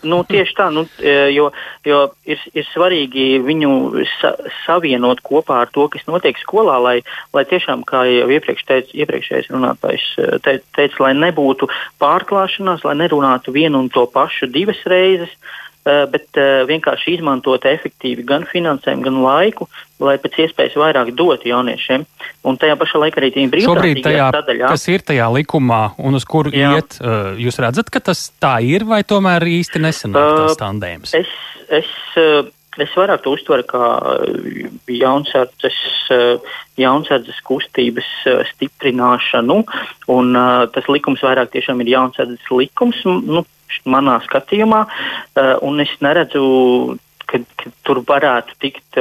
nu, 0.10 0.22
tieši 0.30 0.56
tā, 0.58 0.70
nu, 0.74 0.86
uh, 0.88 1.26
jo, 1.34 1.50
jo 1.86 2.00
ir, 2.26 2.42
ir 2.58 2.68
svarīgi 2.72 3.28
viņu 3.46 3.74
sa 4.18 4.34
savienot 4.64 5.22
kopā 5.26 5.64
ar 5.66 5.74
to, 5.74 5.86
kas 5.94 6.08
notiek 6.10 6.40
skolā, 6.42 6.80
lai, 6.82 6.96
lai 7.36 7.46
tiešām, 7.50 7.86
kā 7.90 8.06
jau 8.10 8.30
iepriekš 8.34 8.66
teic, 8.70 8.94
iepriekšējais 9.06 9.52
runātājs 9.54 10.08
uh, 10.18 10.38
te, 10.44 10.58
teica, 10.78 11.06
lai 11.06 11.14
nebūtu 11.22 11.70
pārklāšanās, 12.02 12.88
lai 12.88 12.98
nerunātu 13.04 13.54
vienu 13.54 13.86
un 13.86 13.94
to 13.94 14.08
pašu 14.10 14.50
divas 14.50 14.82
reizes. 14.90 15.30
Uh, 15.34 15.64
Eh, 15.64 15.73
bet 15.84 16.40
eh, 16.40 16.64
vienkārši 16.70 17.18
izmantot 17.18 17.66
efektīvi 17.68 18.24
gan 18.28 18.46
finansējumu, 18.48 19.04
gan 19.04 19.20
laiku, 19.24 19.68
lai 20.04 20.16
pēc 20.22 20.40
iespējas 20.46 20.78
vairāk 20.80 21.12
dotu 21.18 21.50
jauniešiem. 21.52 22.06
Un 22.48 22.60
tajā 22.60 22.78
pašā 22.80 23.02
laikā 23.04 23.20
arī 23.20 23.32
tiem 23.36 23.52
brīvprātīgajā 23.52 24.30
sadaļā. 24.36 24.72
Kas 24.72 24.88
ir 24.92 25.04
tajā 25.04 25.28
likumā 25.36 25.82
un 26.00 26.20
uz 26.20 26.28
kuru 26.28 26.54
Jā. 26.56 26.78
iet, 26.78 27.00
eh, 27.04 27.34
jūs 27.44 27.60
redzat, 27.64 27.92
ka 27.92 28.04
tas 28.12 28.30
tā 28.40 28.58
ir 28.64 28.88
vai 28.88 29.04
tomēr 29.04 29.44
īsti 29.60 29.84
nesenāk 29.84 30.24
uh, 30.24 30.46
tas 30.48 30.62
tandēms? 30.64 31.16
Es, 31.20 31.36
es, 31.82 31.92
es 32.82 32.94
vairāk 32.98 33.24
to 33.24 33.34
uztveru 33.36 33.66
kā 33.70 33.88
jaunsardzes, 34.90 35.80
jaunsardzes 36.80 37.42
kustības 37.46 38.10
stiprināšanu, 38.54 39.60
un 40.14 40.38
tas 40.74 40.90
likums 40.90 41.24
vairāk 41.26 41.54
tiešām 41.54 41.84
ir 41.84 41.94
jaunsardzes 41.94 42.54
likums. 42.54 43.04
Nu, 43.06 43.46
manā 43.90 44.20
skatījumā, 44.26 44.84
un 45.66 45.82
es 45.82 45.94
neredzu, 46.04 46.44
ka, 47.26 47.40
ka 47.58 47.72
tur 47.86 48.04
varētu 48.06 48.58
tikt 48.62 49.00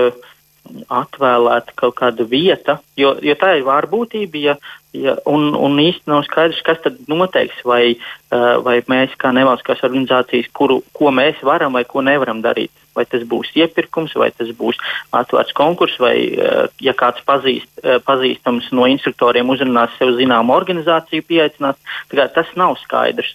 atvēlēta 0.93 1.75
kaut 1.77 1.97
kāda 1.99 2.25
vieta, 2.29 2.79
jo, 2.97 3.17
jo 3.21 3.35
tā 3.39 3.57
ir 3.59 3.67
vārbūtība, 3.67 4.41
ja, 4.41 4.55
ja, 4.97 5.17
un, 5.29 5.51
un 5.59 5.81
īsti 5.83 6.09
nav 6.11 6.23
skaidrs, 6.29 6.63
kas 6.65 6.81
tad 6.85 7.01
noteiks, 7.11 7.59
vai, 7.69 7.97
vai 8.31 8.79
mēs 8.89 9.17
kā 9.21 9.35
nevalstiskās 9.35 9.83
organizācijas, 9.89 10.49
kuru, 10.57 10.81
ko 10.97 11.13
mēs 11.15 11.43
varam 11.45 11.77
vai 11.77 11.85
ko 11.89 12.05
nevaram 12.07 12.41
darīt. 12.45 12.73
Vai 12.97 13.07
tas 13.09 13.23
būs 13.29 13.53
iepirkums, 13.57 14.15
vai 14.21 14.31
tas 14.37 14.51
būs 14.57 14.81
atvērts 15.17 15.57
konkurss, 15.57 16.01
vai 16.03 16.17
uh, 16.37 16.67
ja 16.83 16.93
kāds 16.97 17.23
pazīst, 17.29 17.71
uh, 17.81 17.99
pazīstams 18.05 18.69
no 18.77 18.89
instruktoriem 18.91 19.53
uzrunās 19.53 19.95
sev 19.99 20.13
zināmu 20.19 20.53
organizāciju, 20.53 21.25
pieaicinās. 21.29 21.79
Tas 22.13 22.51
nav 22.59 22.77
skaidrs. 22.83 23.33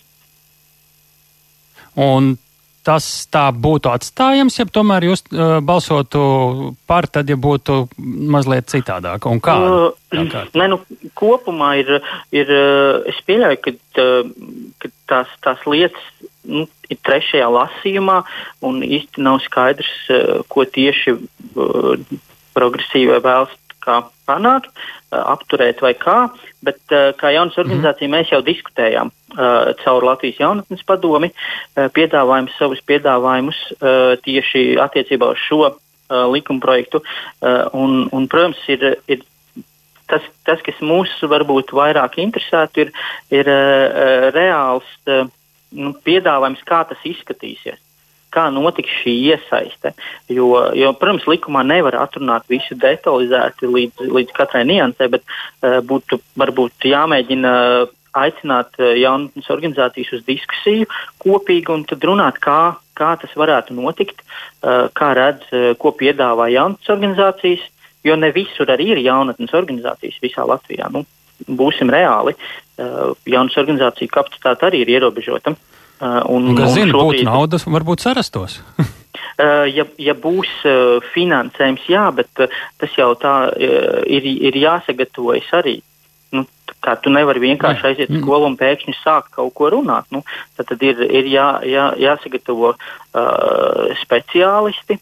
Un 1.98 2.36
tas 2.88 3.06
tā 3.34 3.50
būtu 3.52 3.89
atstājams, 3.91 4.62
ja 4.62 4.65
tomēr 4.70 5.10
jūs 5.10 5.26
uh, 5.34 5.58
balsotu 5.65 6.22
par, 6.88 7.10
tad, 7.12 7.28
ja 7.28 7.36
būtu 7.36 7.82
mazliet 7.98 8.70
citādāk? 8.72 9.26
Un 9.28 9.41
kā? 9.43 9.58
Uh, 9.58 10.46
ne, 10.56 10.70
nu, 10.72 10.80
kopumā 11.17 11.74
ir, 11.82 11.98
ir 12.32 12.54
es 13.10 13.20
pieļauju, 13.28 13.60
ka, 13.65 13.76
ka 14.84 14.93
tās, 15.10 15.34
tās 15.43 15.65
lietas 15.67 16.08
nu, 16.48 16.66
ir 16.90 17.00
trešajā 17.06 17.48
lasījumā 17.52 18.22
un 18.68 18.82
īsti 18.86 19.24
nav 19.24 19.42
skaidrs, 19.46 19.94
ko 20.52 20.66
tieši 20.66 21.16
uh, 21.16 22.20
progresīvai 22.58 23.22
vēlas 23.22 23.56
panākt, 24.28 24.70
apturēt 25.16 25.80
vai 25.80 25.94
kā, 25.96 26.18
bet 26.66 26.80
kā 26.92 27.32
jaunas 27.32 27.56
mhm. 27.56 27.64
organizācija 27.64 28.12
mēs 28.12 28.34
jau 28.34 28.42
diskutējām 28.44 29.14
caur 29.84 30.04
Latvijas 30.04 30.42
jaunatnes 30.42 30.84
padomi, 30.88 31.30
piedāvājam 31.96 32.50
savus 32.58 32.82
piedāvājumus 32.90 33.60
tieši 34.26 34.64
attiecībā 34.84 35.32
uz 35.36 35.44
šo 35.46 35.62
likuma 36.34 36.64
projektu. 36.64 37.04
Un, 37.78 38.08
un, 38.12 38.28
protams, 38.32 38.60
ir, 38.72 38.98
ir 39.12 39.24
tas, 40.12 40.26
tas, 40.48 40.64
kas 40.66 40.80
mūs 40.84 41.14
varbūt 41.24 41.74
vairāk 41.76 42.20
interesētu, 42.24 42.88
ir, 42.88 42.94
ir 43.36 43.52
reāls 44.36 44.88
nu, 45.76 45.94
piedāvājums, 46.06 46.64
kā 46.68 46.84
tas 46.88 47.04
izskatīsies 47.08 47.82
kā 48.34 48.48
notiks 48.54 48.92
šī 49.02 49.14
iesaiste. 49.32 49.94
Jo, 50.32 50.50
jo, 50.78 50.94
protams, 51.00 51.28
likumā 51.30 51.64
nevar 51.68 51.98
atrunāt 52.04 52.48
visu 52.52 52.78
detalizēti 52.80 53.70
līdz, 53.72 54.10
līdz 54.18 54.34
katrai 54.36 54.66
niansē, 54.68 55.10
bet 55.14 55.24
uh, 55.24 55.80
būtu 55.88 56.20
varbūt 56.40 56.90
jāmēģina 56.92 57.54
aicināt 58.18 58.78
uh, 58.82 58.94
jaunatnes 59.00 59.50
organizācijas 59.54 60.14
uz 60.20 60.26
diskusiju 60.28 60.90
kopīgi 61.24 61.74
un 61.74 61.88
tad 61.90 62.04
runāt, 62.08 62.42
kā, 62.44 62.78
kā 62.98 63.16
tas 63.22 63.34
varētu 63.40 63.78
notikt, 63.78 64.24
uh, 64.24 64.88
kā 64.98 65.14
redz, 65.18 65.48
ko 65.82 65.96
piedāvā 65.96 66.52
jaunatnes 66.54 66.96
organizācijas, 66.98 67.64
jo 68.08 68.16
ne 68.20 68.32
visur 68.36 68.70
arī 68.72 68.92
ir 68.96 69.06
jaunatnes 69.08 69.56
organizācijas 69.58 70.20
visā 70.24 70.46
Latvijā. 70.48 70.92
Nu, 70.94 71.06
būsim 71.45 71.91
reāli, 71.93 72.36
uh, 72.36 73.13
jaunatnes 73.26 73.58
organizāciju 73.62 74.12
kapacitāte 74.13 74.69
arī 74.69 74.84
ir 74.84 74.93
ierobežota. 74.97 75.56
Uh, 75.97 76.21
un, 76.30 76.52
Kas 76.58 76.76
zina, 76.76 76.91
šobrīd, 76.93 77.23
būtu 77.23 77.26
naudas, 77.26 77.65
varbūt 77.65 78.06
sarastos. 78.06 78.60
uh, 78.78 79.65
ja, 79.78 79.88
ja 79.97 80.15
būs 80.17 80.52
finansējums, 81.13 81.88
jā, 81.89 82.06
bet 82.15 82.30
tas 82.38 82.97
jau 82.97 83.12
tā 83.19 83.38
ir, 83.58 84.28
ir 84.50 84.62
jāsagatavojas 84.62 85.50
arī. 85.58 85.80
Nu, 86.36 86.43
kā 86.84 86.97
tu 87.00 87.10
nevari 87.13 87.41
vienkārši 87.41 87.84
Vai. 87.86 87.91
aiziet 87.93 88.12
uz 88.12 88.17
mm. 88.17 88.23
skolu 88.26 88.50
un 88.50 88.58
pēkšņi 88.60 88.97
sākt 89.00 89.32
kaut 89.38 89.54
ko 89.58 89.71
runāt. 89.73 90.10
Nu, 90.13 90.21
tad, 90.58 90.67
tad 90.73 90.84
ir, 90.84 91.00
ir 91.08 91.30
jā, 91.32 91.47
jā, 91.65 91.89
jāsagatavo 92.04 92.73
uh, 92.76 93.93
speciālisti, 94.04 95.00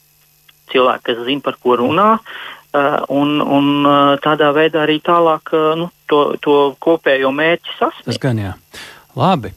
cilvēki, 0.71 1.05
kas 1.09 1.25
zina, 1.25 1.43
par 1.43 1.57
ko 1.61 1.79
runā. 1.81 2.11
Uh, 2.15 2.55
un, 3.13 3.39
un 3.41 3.71
uh, 3.85 4.13
tādā 4.23 4.51
veidā 4.55 4.85
arī 4.85 4.99
tālāk 5.05 5.53
uh, 5.55 5.73
nu, 5.79 5.89
to, 6.09 6.21
to 6.43 6.59
kopējo 6.83 7.33
mērķi 7.35 7.77
sasniegt. 7.79 8.07
Tas 8.11 8.21
gan 8.21 8.41
jā. 8.41 8.55
Labi. 9.15 9.53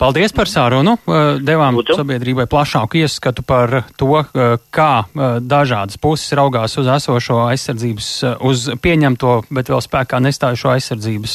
Paldies 0.00 0.32
par 0.32 0.48
sarunu. 0.48 0.94
Devām 1.44 1.76
Lūdzu. 1.76 1.98
sabiedrībai 1.98 2.46
plašāku 2.48 3.02
ieskatu 3.02 3.42
par 3.44 3.82
to, 4.00 4.22
kā 4.72 4.92
dažādas 5.44 5.98
puses 6.00 6.32
raugās 6.38 6.78
uz 6.80 6.86
esošo 6.88 7.42
aizsardzības, 7.50 8.08
uz 8.48 8.62
pieņemto, 8.80 9.34
bet 9.52 9.68
vēl 9.68 9.82
spēkā 9.84 10.22
nestājušo 10.24 10.70
aizsardzības 10.72 11.34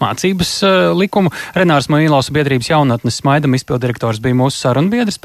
mācības 0.00 0.52
likumu. 0.96 1.32
Renārs 1.52 1.90
Maīlaus 1.92 2.32
biedrības 2.32 2.70
jaunatnes 2.72 3.20
smaidam 3.20 3.58
izpildirektors 3.58 4.22
bija 4.24 4.38
mūsu 4.38 4.56
sarunbiedrs. 4.62 5.18